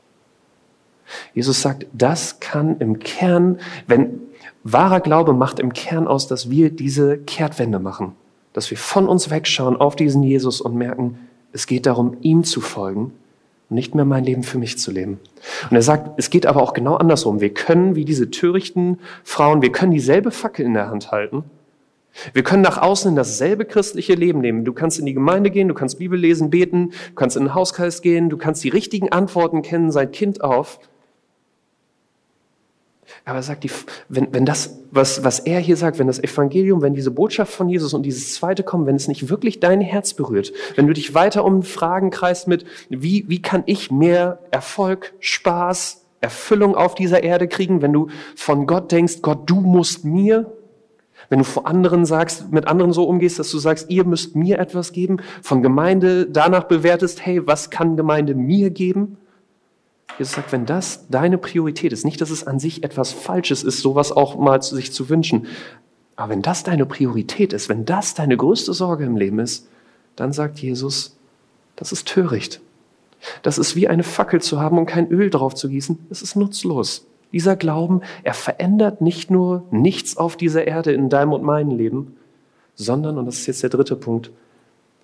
Jesus 1.35 1.63
sagt, 1.63 1.87
das 1.93 2.41
kann 2.41 2.79
im 2.79 2.99
Kern, 2.99 3.61
wenn 3.87 4.21
wahrer 4.65 5.01
Glaube 5.01 5.33
macht 5.33 5.61
im 5.61 5.73
Kern 5.73 6.09
aus, 6.09 6.27
dass 6.27 6.51
wir 6.51 6.71
diese 6.71 7.19
Kehrtwende 7.19 7.79
machen, 7.79 8.15
dass 8.57 8.71
wir 8.71 8.79
von 8.79 9.09
uns 9.09 9.31
wegschauen 9.31 9.77
auf 9.77 9.97
diesen 9.97 10.23
Jesus 10.23 10.61
und 10.61 10.75
merken, 10.75 11.19
es 11.53 11.67
geht 11.67 11.87
darum, 11.87 12.17
ihm 12.23 12.43
zu 12.43 12.61
folgen 12.61 13.13
nicht 13.69 13.95
mehr 13.95 14.05
mein 14.05 14.25
Leben 14.25 14.43
für 14.43 14.59
mich 14.59 14.79
zu 14.79 14.93
leben. 14.93 15.19
Und 15.71 15.77
er 15.77 15.83
sagt, 15.83 16.19
es 16.19 16.31
geht 16.31 16.47
aber 16.47 16.63
auch 16.63 16.73
genau 16.73 16.95
andersrum. 16.97 17.41
Wir 17.41 17.53
können, 17.53 17.97
wie 17.97 18.05
diese 18.05 18.31
törichten 18.31 18.99
Frauen, 19.25 19.63
wir 19.63 19.73
können 19.73 19.93
dieselbe 19.93 20.31
Fackel 20.31 20.65
in 20.65 20.75
der 20.75 20.89
Hand 20.89 21.11
halten. 21.11 21.45
Wir 22.33 22.45
können 22.45 22.63
nach 22.63 22.79
außen 22.79 23.11
in 23.11 23.17
dasselbe 23.17 23.67
christliche 23.67 24.15
Leben 24.15 24.41
nehmen. 24.41 24.65
Du 24.65 24.73
kannst 24.73 24.99
in 24.99 25.05
die 25.05 25.15
Gemeinde 25.15 25.51
gehen, 25.51 25.69
du 25.69 25.75
kannst 25.75 25.99
Bibel 25.99 26.19
lesen, 26.19 26.49
beten, 26.49 26.91
du 26.91 27.15
kannst 27.15 27.37
in 27.37 27.45
den 27.45 27.55
Hauskreis 27.55 28.01
gehen, 28.01 28.31
du 28.31 28.39
kannst 28.39 28.65
die 28.65 28.71
richtigen 28.71 29.11
Antworten 29.11 29.63
kennen 29.63 29.91
seit 29.91 30.13
Kind 30.13 30.43
auf. 30.43 30.79
Aber 33.29 33.41
er 33.41 33.43
sagt, 33.43 33.65
die, 33.65 33.71
wenn, 34.09 34.33
wenn 34.33 34.47
das, 34.47 34.79
was, 34.93 35.25
was 35.25 35.41
er 35.41 35.59
hier 35.59 35.77
sagt, 35.77 35.99
wenn 35.99 36.07
das 36.07 36.23
Evangelium, 36.23 36.81
wenn 36.81 36.95
diese 36.95 37.11
Botschaft 37.11 37.53
von 37.53 37.69
Jesus 37.69 37.93
und 37.93 38.05
dieses 38.05 38.35
zweite 38.35 38.63
kommen, 38.63 38.87
wenn 38.87 38.95
es 38.95 39.09
nicht 39.09 39.29
wirklich 39.29 39.59
dein 39.59 39.81
Herz 39.81 40.15
berührt, 40.15 40.53
wenn 40.77 40.87
du 40.87 40.93
dich 40.93 41.13
weiter 41.13 41.45
um 41.45 41.65
Fragen 41.65 42.11
kreist 42.11 42.47
mit, 42.47 42.65
wie, 42.89 43.25
wie 43.29 43.43
kann 43.43 43.65
ich 43.67 43.91
mehr 43.91 44.39
Erfolg, 44.53 45.13
Spaß, 45.19 46.05
Erfüllung 46.21 46.77
auf 46.77 46.95
dieser 46.95 47.25
Erde 47.25 47.49
kriegen, 47.49 47.83
wenn 47.83 47.93
du 47.93 48.09
von 48.37 48.65
Gott 48.69 48.93
denkst, 48.93 49.23
Gott, 49.23 49.51
du 49.51 49.57
musst 49.57 50.05
mir, 50.05 50.53
wenn 51.29 51.41
du 51.41 51.45
vor 51.45 51.67
anderen 51.67 52.07
sagst, 52.07 52.53
mit 52.53 52.69
anderen 52.69 52.93
so 52.93 53.09
umgehst, 53.09 53.41
dass 53.41 53.51
du 53.51 53.59
sagst, 53.59 53.91
ihr 53.91 54.05
müsst 54.05 54.37
mir 54.37 54.61
etwas 54.61 54.93
geben, 54.93 55.17
von 55.43 55.65
Gemeinde 55.65 56.27
danach 56.31 56.65
bewertest, 56.65 57.27
hey, 57.27 57.45
was 57.45 57.71
kann 57.71 57.97
Gemeinde 57.97 58.37
mir 58.37 58.71
geben? 58.71 59.19
Jesus 60.19 60.35
sagt, 60.35 60.53
wenn 60.53 60.67
das 60.67 61.07
deine 61.09 61.39
Priorität 61.39 61.93
ist, 61.93 62.05
nicht, 62.05 62.21
dass 62.21 62.31
es 62.31 62.47
an 62.47 62.59
sich 62.59 62.83
etwas 62.83 63.13
Falsches 63.13 63.63
ist, 63.63 63.81
sowas 63.81 64.13
auch 64.13 64.37
mal 64.37 64.63
sich 64.63 64.93
zu 64.93 65.09
wünschen, 65.09 65.47
aber 66.17 66.31
wenn 66.31 66.43
das 66.43 66.65
deine 66.65 66.87
Priorität 66.87 67.53
ist, 67.53 67.69
wenn 67.69 67.85
das 67.85 68.15
deine 68.15 68.37
größte 68.37 68.73
Sorge 68.73 69.05
im 69.05 69.17
Leben 69.17 69.39
ist, 69.39 69.69
dann 70.17 70.33
sagt 70.33 70.59
Jesus, 70.59 71.17
das 71.77 71.93
ist 71.93 72.09
töricht. 72.09 72.63
Das 73.43 73.59
ist 73.59 73.77
wie 73.77 73.89
eine 73.89 74.03
Fackel 74.03 74.41
zu 74.41 74.61
haben 74.61 74.79
und 74.79 74.87
kein 74.87 75.11
Öl 75.11 75.31
drauf 75.31 75.55
zu 75.55 75.69
gießen. 75.69 76.07
Es 76.11 76.23
ist 76.23 76.37
nutzlos. 76.37 77.07
Dieser 77.33 77.57
Glauben, 77.57 78.01
er 78.23 78.35
verändert 78.35 79.03
nicht 79.03 79.31
nur 79.31 79.65
nichts 79.71 80.17
auf 80.17 80.37
dieser 80.37 80.67
Erde 80.67 80.93
in 80.93 81.11
deinem 81.11 81.33
und 81.33 81.43
meinem 81.43 81.77
Leben, 81.77 82.17
sondern, 82.75 83.19
und 83.19 83.27
das 83.27 83.39
ist 83.39 83.47
jetzt 83.47 83.63
der 83.63 83.71
dritte 83.71 83.97
Punkt, 83.97 84.31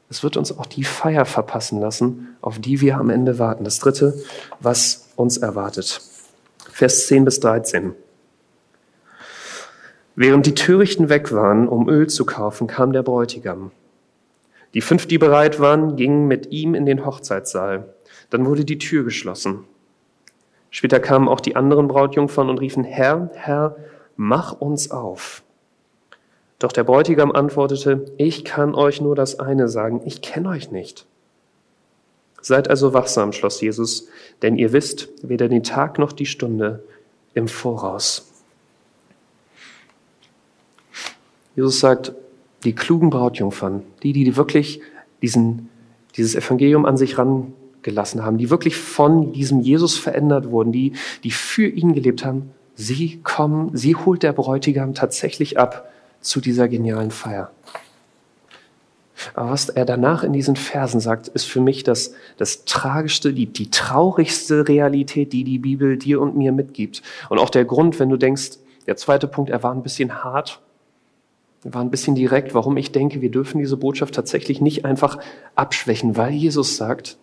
es 0.08 0.22
wird 0.22 0.36
uns 0.36 0.56
auch 0.56 0.66
die 0.66 0.84
Feier 0.84 1.24
verpassen 1.24 1.80
lassen, 1.80 2.36
auf 2.42 2.58
die 2.58 2.80
wir 2.80 2.98
am 2.98 3.10
Ende 3.10 3.38
warten. 3.38 3.64
Das 3.64 3.78
dritte, 3.78 4.14
was 4.60 5.01
uns 5.16 5.36
erwartet. 5.36 6.00
Vers 6.70 7.06
10 7.06 7.24
bis 7.24 7.40
13. 7.40 7.94
Während 10.14 10.46
die 10.46 10.54
Törichten 10.54 11.08
weg 11.08 11.32
waren, 11.32 11.68
um 11.68 11.88
Öl 11.88 12.08
zu 12.08 12.26
kaufen, 12.26 12.66
kam 12.66 12.92
der 12.92 13.02
Bräutigam. 13.02 13.70
Die 14.74 14.80
fünf, 14.80 15.06
die 15.06 15.18
bereit 15.18 15.60
waren, 15.60 15.96
gingen 15.96 16.28
mit 16.28 16.50
ihm 16.50 16.74
in 16.74 16.86
den 16.86 17.04
Hochzeitssaal. 17.04 17.94
Dann 18.30 18.46
wurde 18.46 18.64
die 18.64 18.78
Tür 18.78 19.04
geschlossen. 19.04 19.64
Später 20.70 21.00
kamen 21.00 21.28
auch 21.28 21.40
die 21.40 21.56
anderen 21.56 21.88
Brautjungfern 21.88 22.48
und 22.48 22.58
riefen, 22.58 22.84
Herr, 22.84 23.30
Herr, 23.34 23.76
mach 24.16 24.52
uns 24.52 24.90
auf. 24.90 25.42
Doch 26.58 26.72
der 26.72 26.84
Bräutigam 26.84 27.32
antwortete, 27.32 28.06
ich 28.16 28.44
kann 28.44 28.74
euch 28.74 29.00
nur 29.00 29.14
das 29.14 29.38
eine 29.38 29.68
sagen, 29.68 30.00
ich 30.04 30.22
kenne 30.22 30.48
euch 30.48 30.70
nicht. 30.70 31.06
Seid 32.42 32.68
also 32.68 32.92
wachsam, 32.92 33.32
schloss 33.32 33.60
Jesus, 33.60 34.08
denn 34.42 34.56
ihr 34.56 34.72
wisst 34.72 35.08
weder 35.22 35.48
den 35.48 35.62
Tag 35.62 35.98
noch 35.98 36.12
die 36.12 36.26
Stunde 36.26 36.82
im 37.34 37.46
Voraus. 37.46 38.28
Jesus 41.54 41.78
sagt, 41.80 42.12
die 42.64 42.74
klugen 42.74 43.10
Brautjungfern, 43.10 43.84
die, 44.02 44.12
die 44.12 44.36
wirklich 44.36 44.80
diesen, 45.22 45.68
dieses 46.16 46.34
Evangelium 46.34 46.84
an 46.84 46.96
sich 46.96 47.16
rangelassen 47.16 48.24
haben, 48.24 48.38
die 48.38 48.50
wirklich 48.50 48.76
von 48.76 49.32
diesem 49.32 49.60
Jesus 49.60 49.96
verändert 49.96 50.50
wurden, 50.50 50.72
die, 50.72 50.92
die 51.22 51.30
für 51.30 51.66
ihn 51.66 51.94
gelebt 51.94 52.24
haben, 52.24 52.50
sie 52.74 53.20
kommen, 53.22 53.76
sie 53.76 53.94
holt 53.94 54.24
der 54.24 54.32
Bräutigam 54.32 54.94
tatsächlich 54.94 55.58
ab 55.58 55.92
zu 56.20 56.40
dieser 56.40 56.68
genialen 56.68 57.10
Feier. 57.10 57.52
Aber 59.34 59.50
was 59.50 59.68
er 59.68 59.84
danach 59.84 60.22
in 60.22 60.32
diesen 60.32 60.56
Versen 60.56 61.00
sagt, 61.00 61.28
ist 61.28 61.44
für 61.44 61.60
mich 61.60 61.84
das, 61.84 62.14
das 62.36 62.64
tragischste, 62.64 63.32
die, 63.32 63.46
die 63.46 63.70
traurigste 63.70 64.68
Realität, 64.68 65.32
die 65.32 65.44
die 65.44 65.58
Bibel 65.58 65.96
dir 65.96 66.20
und 66.20 66.36
mir 66.36 66.52
mitgibt. 66.52 67.02
Und 67.28 67.38
auch 67.38 67.50
der 67.50 67.64
Grund, 67.64 67.98
wenn 68.00 68.08
du 68.08 68.16
denkst, 68.16 68.58
der 68.86 68.96
zweite 68.96 69.28
Punkt, 69.28 69.50
er 69.50 69.62
war 69.62 69.72
ein 69.72 69.82
bisschen 69.82 70.24
hart, 70.24 70.60
er 71.64 71.74
war 71.74 71.82
ein 71.82 71.90
bisschen 71.90 72.14
direkt, 72.14 72.54
warum 72.54 72.76
ich 72.76 72.92
denke, 72.92 73.20
wir 73.20 73.30
dürfen 73.30 73.58
diese 73.58 73.76
Botschaft 73.76 74.14
tatsächlich 74.14 74.60
nicht 74.60 74.84
einfach 74.84 75.18
abschwächen, 75.54 76.16
weil 76.16 76.32
Jesus 76.32 76.76
sagt, 76.76 77.16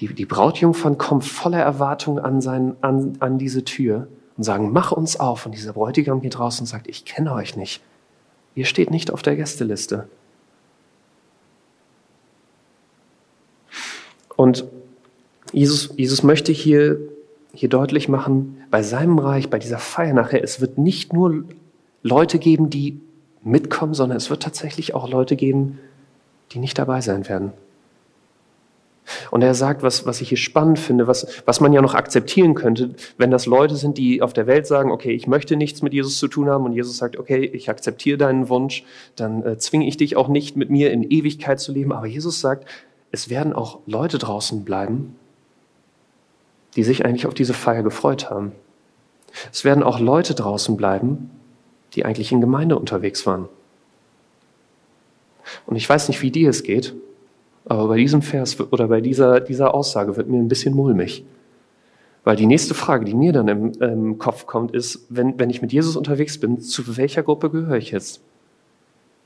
Die, 0.00 0.12
die 0.12 0.26
Brautjungfern 0.26 0.98
kommen 0.98 1.22
voller 1.22 1.62
Erwartung 1.62 2.18
an, 2.18 2.40
sein, 2.40 2.74
an, 2.80 3.16
an 3.20 3.38
diese 3.38 3.62
Tür 3.62 4.08
und 4.36 4.42
sagen, 4.42 4.72
mach 4.72 4.90
uns 4.90 5.20
auf. 5.20 5.46
Und 5.46 5.52
dieser 5.52 5.72
Bräutigam 5.72 6.20
geht 6.20 6.36
raus 6.36 6.58
und 6.58 6.66
sagt, 6.66 6.88
ich 6.88 7.04
kenne 7.04 7.32
euch 7.32 7.56
nicht. 7.56 7.80
Ihr 8.54 8.64
steht 8.64 8.90
nicht 8.90 9.10
auf 9.10 9.22
der 9.22 9.36
Gästeliste. 9.36 10.08
Und 14.36 14.64
Jesus, 15.52 15.94
Jesus 15.96 16.22
möchte 16.22 16.52
hier, 16.52 16.98
hier 17.52 17.68
deutlich 17.68 18.08
machen, 18.08 18.62
bei 18.70 18.82
seinem 18.82 19.18
Reich, 19.18 19.50
bei 19.50 19.58
dieser 19.58 19.78
Feier 19.78 20.12
nachher, 20.12 20.42
es 20.42 20.60
wird 20.60 20.78
nicht 20.78 21.12
nur 21.12 21.44
Leute 22.02 22.38
geben, 22.38 22.70
die 22.70 23.00
mitkommen, 23.42 23.94
sondern 23.94 24.16
es 24.16 24.30
wird 24.30 24.42
tatsächlich 24.42 24.94
auch 24.94 25.08
Leute 25.08 25.36
geben, 25.36 25.78
die 26.52 26.58
nicht 26.58 26.78
dabei 26.78 27.00
sein 27.00 27.28
werden. 27.28 27.52
Und 29.30 29.42
er 29.42 29.54
sagt, 29.54 29.82
was, 29.82 30.06
was 30.06 30.20
ich 30.20 30.30
hier 30.30 30.38
spannend 30.38 30.78
finde, 30.78 31.06
was, 31.06 31.26
was 31.44 31.60
man 31.60 31.72
ja 31.72 31.82
noch 31.82 31.94
akzeptieren 31.94 32.54
könnte, 32.54 32.94
wenn 33.18 33.30
das 33.30 33.46
Leute 33.46 33.76
sind, 33.76 33.98
die 33.98 34.22
auf 34.22 34.32
der 34.32 34.46
Welt 34.46 34.66
sagen, 34.66 34.90
okay, 34.90 35.12
ich 35.12 35.26
möchte 35.26 35.56
nichts 35.56 35.82
mit 35.82 35.92
Jesus 35.92 36.18
zu 36.18 36.28
tun 36.28 36.48
haben 36.48 36.64
und 36.64 36.72
Jesus 36.72 36.96
sagt, 36.96 37.18
okay, 37.18 37.44
ich 37.44 37.68
akzeptiere 37.68 38.16
deinen 38.16 38.48
Wunsch, 38.48 38.84
dann 39.16 39.44
äh, 39.44 39.58
zwinge 39.58 39.86
ich 39.86 39.96
dich 39.96 40.16
auch 40.16 40.28
nicht 40.28 40.56
mit 40.56 40.70
mir 40.70 40.90
in 40.90 41.02
Ewigkeit 41.02 41.60
zu 41.60 41.72
leben. 41.72 41.92
Aber 41.92 42.06
Jesus 42.06 42.40
sagt, 42.40 42.66
es 43.10 43.28
werden 43.28 43.52
auch 43.52 43.80
Leute 43.86 44.18
draußen 44.18 44.64
bleiben, 44.64 45.16
die 46.76 46.82
sich 46.82 47.04
eigentlich 47.04 47.26
auf 47.26 47.34
diese 47.34 47.54
Feier 47.54 47.82
gefreut 47.82 48.30
haben. 48.30 48.52
Es 49.52 49.64
werden 49.64 49.82
auch 49.82 50.00
Leute 50.00 50.34
draußen 50.34 50.76
bleiben, 50.76 51.30
die 51.94 52.04
eigentlich 52.04 52.32
in 52.32 52.40
Gemeinde 52.40 52.78
unterwegs 52.78 53.26
waren. 53.26 53.48
Und 55.66 55.76
ich 55.76 55.88
weiß 55.88 56.08
nicht, 56.08 56.22
wie 56.22 56.30
dir 56.30 56.50
es 56.50 56.62
geht, 56.62 56.94
aber 57.66 57.88
bei 57.88 57.96
diesem 57.96 58.22
Vers 58.22 58.60
oder 58.60 58.88
bei 58.88 59.00
dieser, 59.00 59.40
dieser 59.40 59.74
Aussage 59.74 60.16
wird 60.16 60.28
mir 60.28 60.38
ein 60.38 60.48
bisschen 60.48 60.74
mulmig. 60.74 61.24
Weil 62.24 62.36
die 62.36 62.46
nächste 62.46 62.74
Frage, 62.74 63.04
die 63.04 63.14
mir 63.14 63.32
dann 63.32 63.48
im, 63.48 63.72
im 63.80 64.18
Kopf 64.18 64.46
kommt, 64.46 64.74
ist, 64.74 65.06
wenn, 65.10 65.38
wenn 65.38 65.50
ich 65.50 65.62
mit 65.62 65.72
Jesus 65.72 65.96
unterwegs 65.96 66.38
bin, 66.38 66.60
zu 66.60 66.96
welcher 66.96 67.22
Gruppe 67.22 67.50
gehöre 67.50 67.76
ich 67.76 67.90
jetzt? 67.90 68.22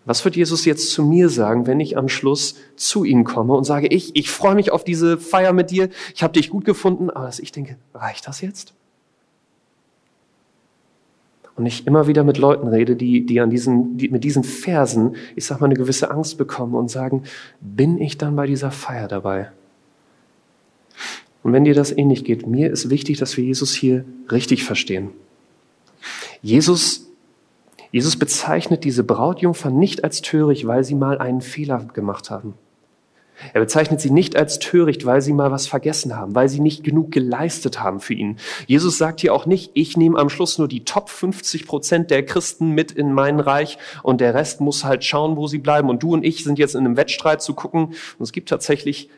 Was 0.04 0.24
wird 0.24 0.36
Jesus 0.36 0.64
jetzt 0.64 0.90
zu 0.90 1.04
mir 1.04 1.28
sagen, 1.28 1.66
wenn 1.66 1.80
ich 1.80 1.96
am 1.96 2.08
Schluss 2.08 2.56
zu 2.76 3.04
ihm 3.04 3.24
komme 3.24 3.52
und 3.52 3.64
sage, 3.64 3.88
ich, 3.88 4.16
ich 4.16 4.30
freue 4.30 4.54
mich 4.54 4.72
auf 4.72 4.82
diese 4.82 5.18
Feier 5.18 5.52
mit 5.52 5.70
dir, 5.70 5.90
ich 6.14 6.22
habe 6.22 6.32
dich 6.32 6.50
gut 6.50 6.64
gefunden, 6.64 7.10
aber 7.10 7.30
ich 7.38 7.52
denke, 7.52 7.76
reicht 7.94 8.26
das 8.26 8.40
jetzt? 8.40 8.74
Und 11.58 11.66
ich 11.66 11.88
immer 11.88 12.06
wieder 12.06 12.22
mit 12.22 12.38
Leuten 12.38 12.68
rede, 12.68 12.94
die, 12.94 13.26
die, 13.26 13.40
an 13.40 13.50
diesen, 13.50 13.98
die 13.98 14.08
mit 14.10 14.22
diesen 14.22 14.44
Versen, 14.44 15.16
ich 15.34 15.44
sag 15.44 15.60
mal, 15.60 15.66
eine 15.66 15.74
gewisse 15.74 16.10
Angst 16.10 16.38
bekommen 16.38 16.76
und 16.76 16.88
sagen, 16.88 17.24
bin 17.60 18.00
ich 18.00 18.16
dann 18.16 18.36
bei 18.36 18.46
dieser 18.46 18.70
Feier 18.70 19.08
dabei? 19.08 19.50
Und 21.42 21.52
wenn 21.52 21.64
dir 21.64 21.74
das 21.74 21.90
ähnlich 21.90 22.24
geht, 22.24 22.46
mir 22.46 22.70
ist 22.70 22.90
wichtig, 22.90 23.18
dass 23.18 23.36
wir 23.36 23.44
Jesus 23.44 23.74
hier 23.74 24.04
richtig 24.30 24.62
verstehen. 24.62 25.10
Jesus, 26.42 27.10
Jesus 27.90 28.16
bezeichnet 28.16 28.84
diese 28.84 29.02
Brautjungfer 29.02 29.70
nicht 29.70 30.04
als 30.04 30.22
töricht, 30.22 30.64
weil 30.66 30.84
sie 30.84 30.94
mal 30.94 31.18
einen 31.18 31.40
Fehler 31.40 31.88
gemacht 31.92 32.30
haben. 32.30 32.54
Er 33.52 33.60
bezeichnet 33.60 34.00
sie 34.00 34.10
nicht 34.10 34.36
als 34.36 34.58
töricht, 34.58 35.06
weil 35.06 35.20
sie 35.20 35.32
mal 35.32 35.50
was 35.50 35.66
vergessen 35.66 36.16
haben, 36.16 36.34
weil 36.34 36.48
sie 36.48 36.60
nicht 36.60 36.84
genug 36.84 37.12
geleistet 37.12 37.80
haben 37.80 38.00
für 38.00 38.14
ihn. 38.14 38.36
Jesus 38.66 38.98
sagt 38.98 39.20
hier 39.20 39.34
auch 39.34 39.46
nicht, 39.46 39.70
ich 39.74 39.96
nehme 39.96 40.18
am 40.18 40.28
Schluss 40.28 40.58
nur 40.58 40.68
die 40.68 40.84
Top 40.84 41.08
50 41.08 41.66
Prozent 41.66 42.10
der 42.10 42.24
Christen 42.24 42.70
mit 42.70 42.92
in 42.92 43.12
mein 43.12 43.40
Reich 43.40 43.78
und 44.02 44.20
der 44.20 44.34
Rest 44.34 44.60
muss 44.60 44.84
halt 44.84 45.04
schauen, 45.04 45.36
wo 45.36 45.46
sie 45.46 45.58
bleiben. 45.58 45.88
Und 45.88 46.02
du 46.02 46.12
und 46.12 46.24
ich 46.24 46.44
sind 46.44 46.58
jetzt 46.58 46.74
in 46.74 46.84
einem 46.84 46.96
Wettstreit 46.96 47.42
zu 47.42 47.54
gucken. 47.54 47.86
Und 47.86 48.20
es 48.20 48.32
gibt 48.32 48.48
tatsächlich 48.48 49.08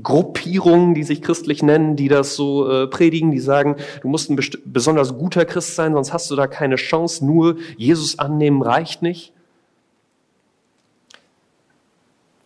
Gruppierungen, 0.00 0.94
die 0.94 1.02
sich 1.02 1.20
christlich 1.20 1.62
nennen, 1.62 1.96
die 1.96 2.08
das 2.08 2.34
so 2.34 2.70
äh, 2.70 2.86
predigen, 2.86 3.30
die 3.30 3.40
sagen, 3.40 3.76
du 4.00 4.08
musst 4.08 4.30
ein 4.30 4.40
besonders 4.64 5.18
guter 5.18 5.44
Christ 5.44 5.76
sein, 5.76 5.92
sonst 5.92 6.12
hast 6.12 6.30
du 6.30 6.36
da 6.36 6.46
keine 6.46 6.76
Chance. 6.76 7.24
Nur 7.26 7.56
Jesus 7.76 8.18
annehmen 8.18 8.62
reicht 8.62 9.02
nicht. 9.02 9.34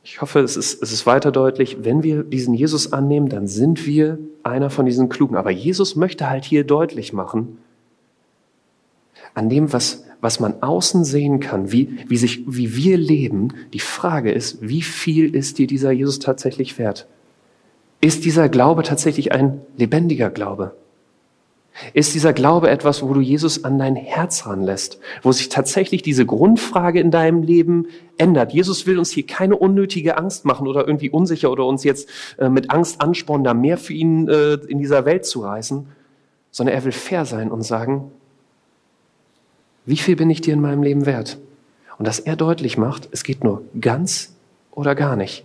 Ich 0.09 0.21
hoffe, 0.21 0.39
es 0.39 0.57
ist, 0.57 0.81
es 0.81 0.93
ist 0.93 1.05
weiter 1.05 1.33
deutlich, 1.33 1.79
wenn 1.81 2.05
wir 2.05 2.23
diesen 2.23 2.55
Jesus 2.55 2.93
annehmen, 2.93 3.29
dann 3.29 3.49
sind 3.49 3.89
wir 3.89 4.21
einer 4.45 4.71
von 4.71 4.87
diesen 4.87 5.09
Klugen. 5.09 5.35
Aber 5.35 5.51
Jesus 5.51 5.97
möchte 5.97 6.31
halt 6.31 6.45
hier 6.45 6.63
deutlich 6.63 7.13
machen, 7.13 7.59
an 9.35 9.49
dem, 9.49 9.73
was, 9.73 10.05
was 10.21 10.39
man 10.39 10.63
außen 10.63 11.05
sehen 11.05 11.41
kann, 11.41 11.73
wie, 11.73 11.99
wie, 12.07 12.19
sich, 12.19 12.45
wie 12.47 12.77
wir 12.77 12.97
leben, 12.97 13.53
die 13.73 13.81
Frage 13.81 14.31
ist, 14.31 14.59
wie 14.61 14.83
viel 14.83 15.35
ist 15.35 15.59
dir 15.59 15.67
dieser 15.67 15.91
Jesus 15.91 16.21
tatsächlich 16.21 16.79
wert? 16.79 17.09
Ist 18.01 18.25
dieser 18.25 18.49
Glaube 18.49 18.85
tatsächlich 18.85 19.33
ein 19.33 19.61
lebendiger 19.77 20.31
Glaube? 20.31 20.77
Ist 21.93 22.15
dieser 22.15 22.33
Glaube 22.33 22.71
etwas, 22.71 23.03
wo 23.03 23.13
du 23.13 23.21
Jesus 23.21 23.65
an 23.65 23.79
dein 23.79 23.97
Herz 23.97 24.47
ranlässt, 24.47 24.99
wo 25.23 25.33
sich 25.33 25.49
tatsächlich 25.49 26.03
diese 26.03 26.25
Grundfrage 26.25 27.01
in 27.01 27.11
deinem 27.11 27.43
Leben 27.43 27.87
ändert? 28.17 28.53
Jesus 28.53 28.87
will 28.87 28.99
uns 28.99 29.11
hier 29.11 29.27
keine 29.27 29.57
unnötige 29.57 30.17
Angst 30.17 30.45
machen 30.45 30.67
oder 30.67 30.87
irgendwie 30.87 31.11
unsicher 31.11 31.51
oder 31.51 31.67
uns 31.67 31.85
jetzt 31.85 32.09
äh, 32.39 32.49
mit 32.49 32.71
Angst 32.71 33.01
anspornen, 33.01 33.45
da 33.45 33.55
mehr 33.55 33.79
für 33.79 33.93
ihn 33.93 34.29
äh, 34.29 34.55
in 34.55 34.79
dieser 34.79 35.05
Welt 35.05 35.27
zu 35.27 35.41
reißen, 35.41 35.87
sondern 36.51 36.75
er 36.75 36.85
will 36.85 36.93
fair 36.93 37.25
sein 37.27 37.51
und 37.51 37.63
sagen, 37.63 38.11
wie 39.85 39.99
viel 39.99 40.17
bin 40.17 40.31
ich 40.31 40.41
dir 40.41 40.55
in 40.55 40.61
meinem 40.61 40.83
Leben 40.83 41.07
wert? 41.07 41.39
Und 41.99 42.07
dass 42.07 42.19
er 42.19 42.37
deutlich 42.37 42.79
macht, 42.79 43.09
es 43.13 43.23
geht 43.23 43.45
nur 43.45 43.63
ganz 43.81 44.35
oder 44.71 44.95
gar 44.95 45.17
nicht 45.17 45.45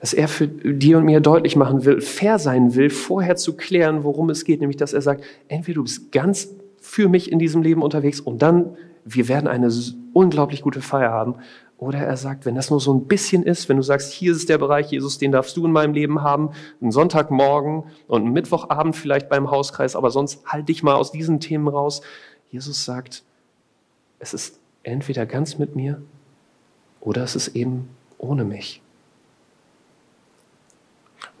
dass 0.00 0.12
er 0.12 0.28
für 0.28 0.48
dir 0.48 0.98
und 0.98 1.04
mir 1.04 1.20
deutlich 1.20 1.56
machen 1.56 1.84
will, 1.84 2.00
fair 2.00 2.38
sein 2.38 2.74
will, 2.74 2.90
vorher 2.90 3.36
zu 3.36 3.56
klären, 3.56 4.04
worum 4.04 4.30
es 4.30 4.44
geht, 4.44 4.60
nämlich 4.60 4.76
dass 4.76 4.92
er 4.92 5.02
sagt, 5.02 5.24
entweder 5.48 5.76
du 5.76 5.82
bist 5.84 6.12
ganz 6.12 6.54
für 6.80 7.08
mich 7.08 7.32
in 7.32 7.38
diesem 7.38 7.62
Leben 7.62 7.82
unterwegs 7.82 8.20
und 8.20 8.42
dann, 8.42 8.76
wir 9.04 9.28
werden 9.28 9.48
eine 9.48 9.70
unglaublich 10.12 10.62
gute 10.62 10.80
Feier 10.80 11.10
haben, 11.10 11.36
oder 11.78 11.98
er 11.98 12.16
sagt, 12.16 12.46
wenn 12.46 12.54
das 12.54 12.70
nur 12.70 12.80
so 12.80 12.94
ein 12.94 13.06
bisschen 13.06 13.42
ist, 13.42 13.68
wenn 13.68 13.76
du 13.76 13.82
sagst, 13.82 14.12
hier 14.12 14.32
ist 14.32 14.48
der 14.48 14.56
Bereich, 14.56 14.90
Jesus, 14.90 15.18
den 15.18 15.32
darfst 15.32 15.56
du 15.56 15.66
in 15.66 15.72
meinem 15.72 15.92
Leben 15.92 16.22
haben, 16.22 16.50
einen 16.80 16.90
Sonntagmorgen 16.90 17.84
und 18.08 18.22
einen 18.22 18.32
Mittwochabend 18.32 18.96
vielleicht 18.96 19.28
beim 19.28 19.50
Hauskreis, 19.50 19.94
aber 19.94 20.10
sonst 20.10 20.46
halt 20.46 20.68
dich 20.70 20.82
mal 20.82 20.94
aus 20.94 21.12
diesen 21.12 21.38
Themen 21.38 21.68
raus. 21.68 22.00
Jesus 22.50 22.84
sagt, 22.84 23.24
es 24.18 24.32
ist 24.32 24.58
entweder 24.84 25.26
ganz 25.26 25.58
mit 25.58 25.76
mir 25.76 26.00
oder 27.00 27.22
es 27.22 27.36
ist 27.36 27.48
eben 27.48 27.90
ohne 28.16 28.44
mich. 28.44 28.80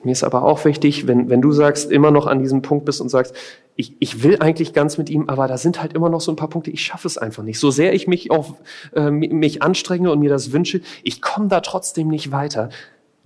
Mir 0.04 0.12
ist 0.12 0.24
aber 0.24 0.44
auch 0.44 0.64
wichtig, 0.64 1.06
wenn, 1.06 1.30
wenn 1.30 1.42
du 1.42 1.52
sagst, 1.52 1.90
immer 1.90 2.10
noch 2.10 2.26
an 2.26 2.38
diesem 2.38 2.62
Punkt 2.62 2.84
bist 2.84 3.00
und 3.00 3.08
sagst, 3.08 3.34
ich, 3.74 3.94
ich 3.98 4.22
will 4.22 4.38
eigentlich 4.40 4.72
ganz 4.72 4.98
mit 4.98 5.10
ihm, 5.10 5.28
aber 5.28 5.48
da 5.48 5.58
sind 5.58 5.80
halt 5.80 5.92
immer 5.92 6.08
noch 6.08 6.20
so 6.20 6.32
ein 6.32 6.36
paar 6.36 6.48
Punkte, 6.48 6.70
ich 6.70 6.82
schaffe 6.82 7.06
es 7.06 7.18
einfach 7.18 7.42
nicht. 7.42 7.58
So 7.58 7.70
sehr 7.70 7.92
ich 7.92 8.06
mich 8.06 8.30
auch 8.30 8.54
äh, 8.94 9.10
mich 9.10 9.62
anstrenge 9.62 10.10
und 10.10 10.20
mir 10.20 10.30
das 10.30 10.52
wünsche, 10.52 10.80
ich 11.02 11.20
komme 11.20 11.48
da 11.48 11.60
trotzdem 11.60 12.08
nicht 12.08 12.32
weiter. 12.32 12.70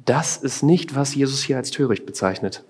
Das 0.05 0.37
ist 0.37 0.63
nicht, 0.63 0.97
was 0.97 1.15
Jesus 1.15 1.43
hier 1.43 1.57
als 1.57 1.71
töricht 1.71 2.07
bezeichnet. 2.07 2.65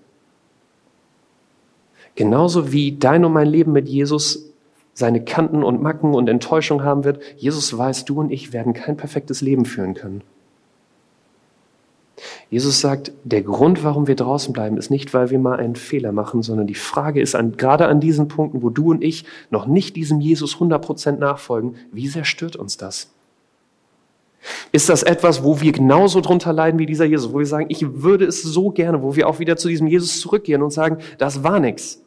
Genauso 2.15 2.71
wie 2.71 2.97
dein 2.97 3.25
und 3.25 3.33
mein 3.33 3.47
Leben 3.47 3.71
mit 3.71 3.87
Jesus 3.87 4.51
seine 4.93 5.23
Kanten 5.23 5.63
und 5.63 5.81
Macken 5.81 6.13
und 6.13 6.27
Enttäuschung 6.27 6.83
haben 6.83 7.03
wird, 7.03 7.21
Jesus 7.37 7.75
weiß, 7.75 8.05
du 8.05 8.19
und 8.19 8.31
ich 8.31 8.53
werden 8.53 8.73
kein 8.73 8.97
perfektes 8.97 9.41
Leben 9.41 9.65
führen 9.65 9.93
können. 9.93 10.21
Jesus 12.51 12.81
sagt, 12.81 13.13
der 13.23 13.43
Grund, 13.43 13.81
warum 13.85 14.07
wir 14.07 14.17
draußen 14.17 14.51
bleiben, 14.51 14.75
ist 14.75 14.91
nicht, 14.91 15.13
weil 15.13 15.29
wir 15.29 15.39
mal 15.39 15.57
einen 15.57 15.77
Fehler 15.77 16.11
machen, 16.11 16.43
sondern 16.43 16.67
die 16.67 16.75
Frage 16.75 17.21
ist 17.21 17.33
an, 17.33 17.55
gerade 17.55 17.87
an 17.87 18.01
diesen 18.01 18.27
Punkten, 18.27 18.61
wo 18.61 18.69
du 18.69 18.91
und 18.91 19.01
ich 19.01 19.23
noch 19.49 19.67
nicht 19.67 19.95
diesem 19.95 20.19
Jesus 20.19 20.57
100% 20.57 21.13
nachfolgen, 21.13 21.75
wie 21.93 22.09
sehr 22.09 22.25
stört 22.25 22.57
uns 22.57 22.75
das? 22.75 23.09
Ist 24.73 24.89
das 24.89 25.01
etwas, 25.03 25.45
wo 25.45 25.61
wir 25.61 25.71
genauso 25.71 26.19
drunter 26.19 26.51
leiden 26.51 26.77
wie 26.77 26.85
dieser 26.85 27.05
Jesus, 27.05 27.31
wo 27.31 27.39
wir 27.39 27.45
sagen, 27.45 27.67
ich 27.69 27.85
würde 28.03 28.25
es 28.25 28.43
so 28.43 28.69
gerne, 28.69 29.01
wo 29.01 29.15
wir 29.15 29.29
auch 29.29 29.39
wieder 29.39 29.55
zu 29.55 29.69
diesem 29.69 29.87
Jesus 29.87 30.19
zurückgehen 30.19 30.61
und 30.61 30.71
sagen, 30.71 30.97
das 31.19 31.43
war 31.43 31.61
nichts. 31.61 32.01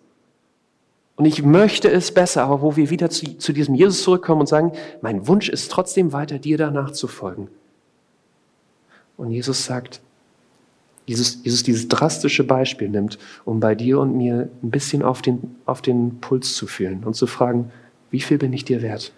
Und 1.17 1.25
ich 1.25 1.43
möchte 1.43 1.91
es 1.91 2.13
besser, 2.13 2.43
aber 2.43 2.61
wo 2.61 2.77
wir 2.77 2.91
wieder 2.91 3.09
zu, 3.09 3.39
zu 3.39 3.55
diesem 3.55 3.75
Jesus 3.75 4.03
zurückkommen 4.03 4.43
und 4.43 4.49
sagen, 4.49 4.73
mein 5.01 5.27
Wunsch 5.27 5.49
ist 5.49 5.71
trotzdem 5.71 6.13
weiter, 6.13 6.39
dir 6.39 6.59
danach 6.59 6.91
zu 6.91 7.07
folgen. 7.09 7.49
Und 9.17 9.31
Jesus 9.31 9.65
sagt, 9.65 10.03
Jesus, 11.07 11.40
Jesus 11.43 11.62
dieses 11.62 11.88
drastische 11.88 12.45
Beispiel 12.45 12.88
nimmt, 12.88 13.19
um 13.45 13.61
bei 13.61 13.75
dir 13.75 14.01
und 14.01 14.17
mir 14.17 14.49
ein 14.62 14.71
bisschen 14.71 15.03
auf 15.03 15.21
den, 15.21 15.57
auf 15.67 15.83
den 15.83 16.21
Puls 16.21 16.55
zu 16.55 16.67
fühlen 16.67 17.05
und 17.05 17.14
zu 17.14 17.27
fragen, 17.27 17.71
wie 18.11 18.21
viel 18.21 18.38
bin 18.38 18.53
ich 18.53 18.64
dir 18.64 18.81
wert? 18.81 19.12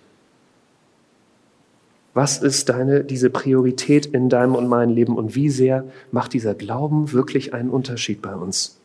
Was 2.14 2.38
ist 2.38 2.70
deine, 2.70 3.04
diese 3.04 3.28
Priorität 3.28 4.06
in 4.06 4.30
deinem 4.30 4.54
und 4.54 4.68
meinem 4.68 4.94
Leben 4.94 5.16
und 5.16 5.34
wie 5.34 5.50
sehr 5.50 5.84
macht 6.10 6.32
dieser 6.32 6.54
Glauben 6.54 7.12
wirklich 7.12 7.52
einen 7.52 7.68
Unterschied 7.68 8.22
bei 8.22 8.34
uns? 8.34 8.75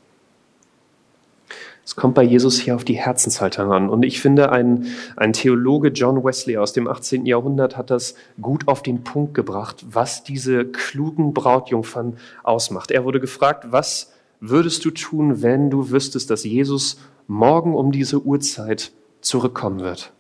Es 1.92 1.98
kommt 1.98 2.16
bei 2.16 2.24
Jesus 2.24 2.58
hier 2.58 2.76
auf 2.76 2.86
die 2.86 2.94
Herzenshaltung 2.94 3.74
an. 3.74 3.90
Und 3.90 4.04
ich 4.04 4.22
finde, 4.22 4.54
ein, 4.54 4.86
ein 5.18 5.34
Theologe, 5.34 5.90
John 5.90 6.24
Wesley 6.24 6.56
aus 6.56 6.72
dem 6.72 6.88
18. 6.88 7.26
Jahrhundert, 7.26 7.76
hat 7.76 7.90
das 7.90 8.16
gut 8.42 8.70
auf 8.70 8.82
den 8.82 9.04
Punkt 9.04 9.34
gebracht, 9.34 9.84
was 9.90 10.24
diese 10.24 10.64
klugen 10.64 11.34
Brautjungfern 11.34 12.16
ausmacht. 12.44 12.92
Er 12.92 13.04
wurde 13.04 13.20
gefragt, 13.20 13.66
was 13.72 14.14
würdest 14.40 14.86
du 14.86 14.92
tun, 14.92 15.42
wenn 15.42 15.70
du 15.70 15.92
wüsstest, 15.92 16.30
dass 16.30 16.46
Jesus 16.46 16.98
morgen 17.28 17.76
um 17.76 17.92
diese 17.92 18.22
Uhrzeit 18.22 18.94
zurückkommen 19.20 19.82
wird? 19.82 20.14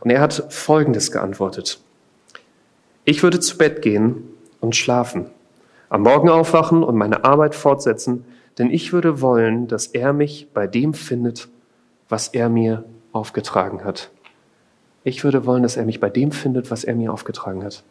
Und 0.00 0.10
er 0.10 0.20
hat 0.20 0.52
Folgendes 0.52 1.10
geantwortet. 1.10 1.80
Ich 3.06 3.22
würde 3.22 3.40
zu 3.40 3.56
Bett 3.56 3.80
gehen 3.80 4.24
und 4.60 4.76
schlafen, 4.76 5.30
am 5.88 6.02
Morgen 6.02 6.28
aufwachen 6.28 6.82
und 6.82 6.96
meine 6.96 7.24
Arbeit 7.24 7.54
fortsetzen, 7.54 8.26
denn 8.58 8.70
ich 8.70 8.92
würde 8.92 9.20
wollen, 9.20 9.66
dass 9.68 9.86
er 9.86 10.12
mich 10.12 10.48
bei 10.52 10.66
dem 10.66 10.94
findet, 10.94 11.48
was 12.08 12.28
er 12.28 12.48
mir 12.48 12.84
aufgetragen 13.12 13.84
hat. 13.84 14.10
Ich 15.02 15.24
würde 15.24 15.46
wollen, 15.46 15.62
dass 15.62 15.76
er 15.76 15.84
mich 15.84 16.00
bei 16.00 16.10
dem 16.10 16.32
findet, 16.32 16.70
was 16.70 16.84
er 16.84 16.94
mir 16.94 17.12
aufgetragen 17.12 17.64
hat. 17.64 17.82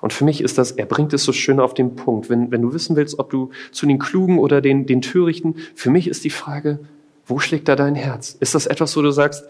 Und 0.00 0.12
für 0.12 0.24
mich 0.24 0.42
ist 0.42 0.58
das, 0.58 0.72
er 0.72 0.84
bringt 0.84 1.14
es 1.14 1.24
so 1.24 1.32
schön 1.32 1.58
auf 1.58 1.72
den 1.72 1.96
Punkt. 1.96 2.28
Wenn, 2.28 2.50
wenn 2.50 2.60
du 2.60 2.74
wissen 2.74 2.94
willst, 2.94 3.18
ob 3.18 3.30
du 3.30 3.50
zu 3.72 3.86
den 3.86 3.98
Klugen 3.98 4.38
oder 4.38 4.60
den, 4.60 4.84
den 4.84 5.00
Törichten, 5.00 5.56
für 5.74 5.88
mich 5.88 6.08
ist 6.08 6.24
die 6.24 6.30
Frage, 6.30 6.80
wo 7.24 7.38
schlägt 7.38 7.68
da 7.68 7.74
dein 7.74 7.94
Herz? 7.94 8.36
Ist 8.38 8.54
das 8.54 8.66
etwas, 8.66 8.94
wo 8.98 9.02
du 9.02 9.12
sagst, 9.12 9.46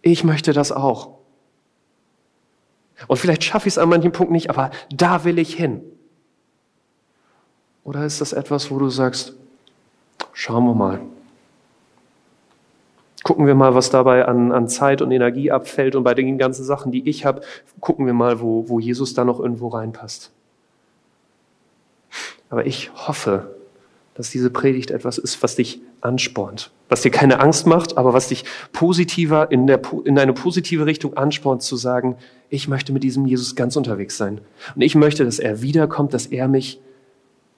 ich 0.00 0.24
möchte 0.24 0.54
das 0.54 0.72
auch? 0.72 1.18
Und 3.06 3.18
vielleicht 3.18 3.44
schaffe 3.44 3.68
ich 3.68 3.74
es 3.74 3.78
an 3.78 3.90
manchen 3.90 4.12
Punkten 4.12 4.32
nicht, 4.32 4.48
aber 4.48 4.70
da 4.90 5.24
will 5.24 5.38
ich 5.38 5.54
hin. 5.54 5.82
Oder 7.84 8.04
ist 8.04 8.20
das 8.20 8.32
etwas, 8.32 8.70
wo 8.70 8.78
du 8.78 8.88
sagst, 8.88 9.34
schauen 10.32 10.64
wir 10.64 10.74
mal. 10.74 11.00
Gucken 13.24 13.46
wir 13.46 13.54
mal, 13.54 13.74
was 13.74 13.90
dabei 13.90 14.26
an, 14.26 14.52
an 14.52 14.68
Zeit 14.68 15.00
und 15.00 15.12
Energie 15.12 15.50
abfällt 15.50 15.94
und 15.94 16.02
bei 16.02 16.14
den 16.14 16.38
ganzen 16.38 16.64
Sachen, 16.64 16.90
die 16.90 17.08
ich 17.08 17.24
habe, 17.24 17.42
gucken 17.80 18.06
wir 18.06 18.14
mal, 18.14 18.40
wo, 18.40 18.68
wo 18.68 18.80
Jesus 18.80 19.14
da 19.14 19.24
noch 19.24 19.38
irgendwo 19.38 19.68
reinpasst. 19.68 20.32
Aber 22.50 22.66
ich 22.66 22.90
hoffe, 22.94 23.54
dass 24.14 24.30
diese 24.30 24.50
Predigt 24.50 24.90
etwas 24.90 25.18
ist, 25.18 25.42
was 25.42 25.56
dich 25.56 25.80
anspornt, 26.00 26.70
was 26.88 27.00
dir 27.02 27.10
keine 27.10 27.40
Angst 27.40 27.66
macht, 27.66 27.96
aber 27.96 28.12
was 28.12 28.28
dich 28.28 28.44
positiver 28.72 29.50
in, 29.50 29.66
der, 29.66 29.80
in 30.04 30.18
eine 30.18 30.32
positive 30.32 30.84
Richtung 30.84 31.16
anspornt, 31.16 31.62
zu 31.62 31.76
sagen, 31.76 32.16
ich 32.50 32.68
möchte 32.68 32.92
mit 32.92 33.04
diesem 33.04 33.24
Jesus 33.24 33.54
ganz 33.54 33.76
unterwegs 33.76 34.18
sein. 34.18 34.40
Und 34.74 34.82
ich 34.82 34.94
möchte, 34.94 35.24
dass 35.24 35.38
er 35.38 35.62
wiederkommt, 35.62 36.12
dass 36.12 36.26
er 36.26 36.48
mich 36.48 36.80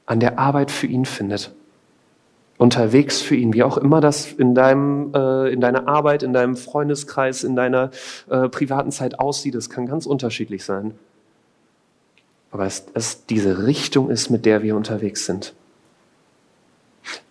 an 0.06 0.20
der 0.20 0.38
Arbeit 0.38 0.70
für 0.70 0.86
ihn 0.86 1.04
findet. 1.04 1.52
Unterwegs 2.56 3.20
für 3.20 3.34
ihn, 3.34 3.52
wie 3.52 3.64
auch 3.64 3.76
immer 3.76 4.00
das 4.00 4.32
in, 4.32 4.54
deinem, 4.54 5.12
äh, 5.14 5.52
in 5.52 5.60
deiner 5.60 5.88
Arbeit, 5.88 6.22
in 6.22 6.32
deinem 6.32 6.56
Freundeskreis, 6.56 7.42
in 7.42 7.56
deiner 7.56 7.90
äh, 8.30 8.48
privaten 8.48 8.92
Zeit 8.92 9.18
aussieht, 9.18 9.54
das 9.54 9.70
kann 9.70 9.86
ganz 9.86 10.06
unterschiedlich 10.06 10.64
sein. 10.64 10.94
Aber 12.52 12.66
es, 12.66 12.86
es 12.94 13.26
diese 13.26 13.66
Richtung 13.66 14.08
ist, 14.08 14.30
mit 14.30 14.46
der 14.46 14.62
wir 14.62 14.76
unterwegs 14.76 15.26
sind. 15.26 15.54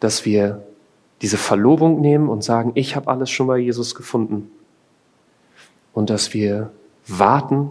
Dass 0.01 0.25
wir 0.25 0.61
diese 1.21 1.37
Verlobung 1.37 2.01
nehmen 2.01 2.27
und 2.27 2.43
sagen, 2.43 2.73
ich 2.75 2.97
habe 2.97 3.07
alles 3.07 3.29
schon 3.29 3.47
bei 3.47 3.57
Jesus 3.57 3.95
gefunden. 3.95 4.51
Und 5.93 6.09
dass 6.09 6.33
wir 6.33 6.71
warten 7.07 7.69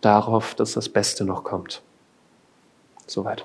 darauf, 0.00 0.54
dass 0.54 0.74
das 0.74 0.88
Beste 0.88 1.24
noch 1.24 1.42
kommt. 1.42 1.82
Soweit. 3.08 3.44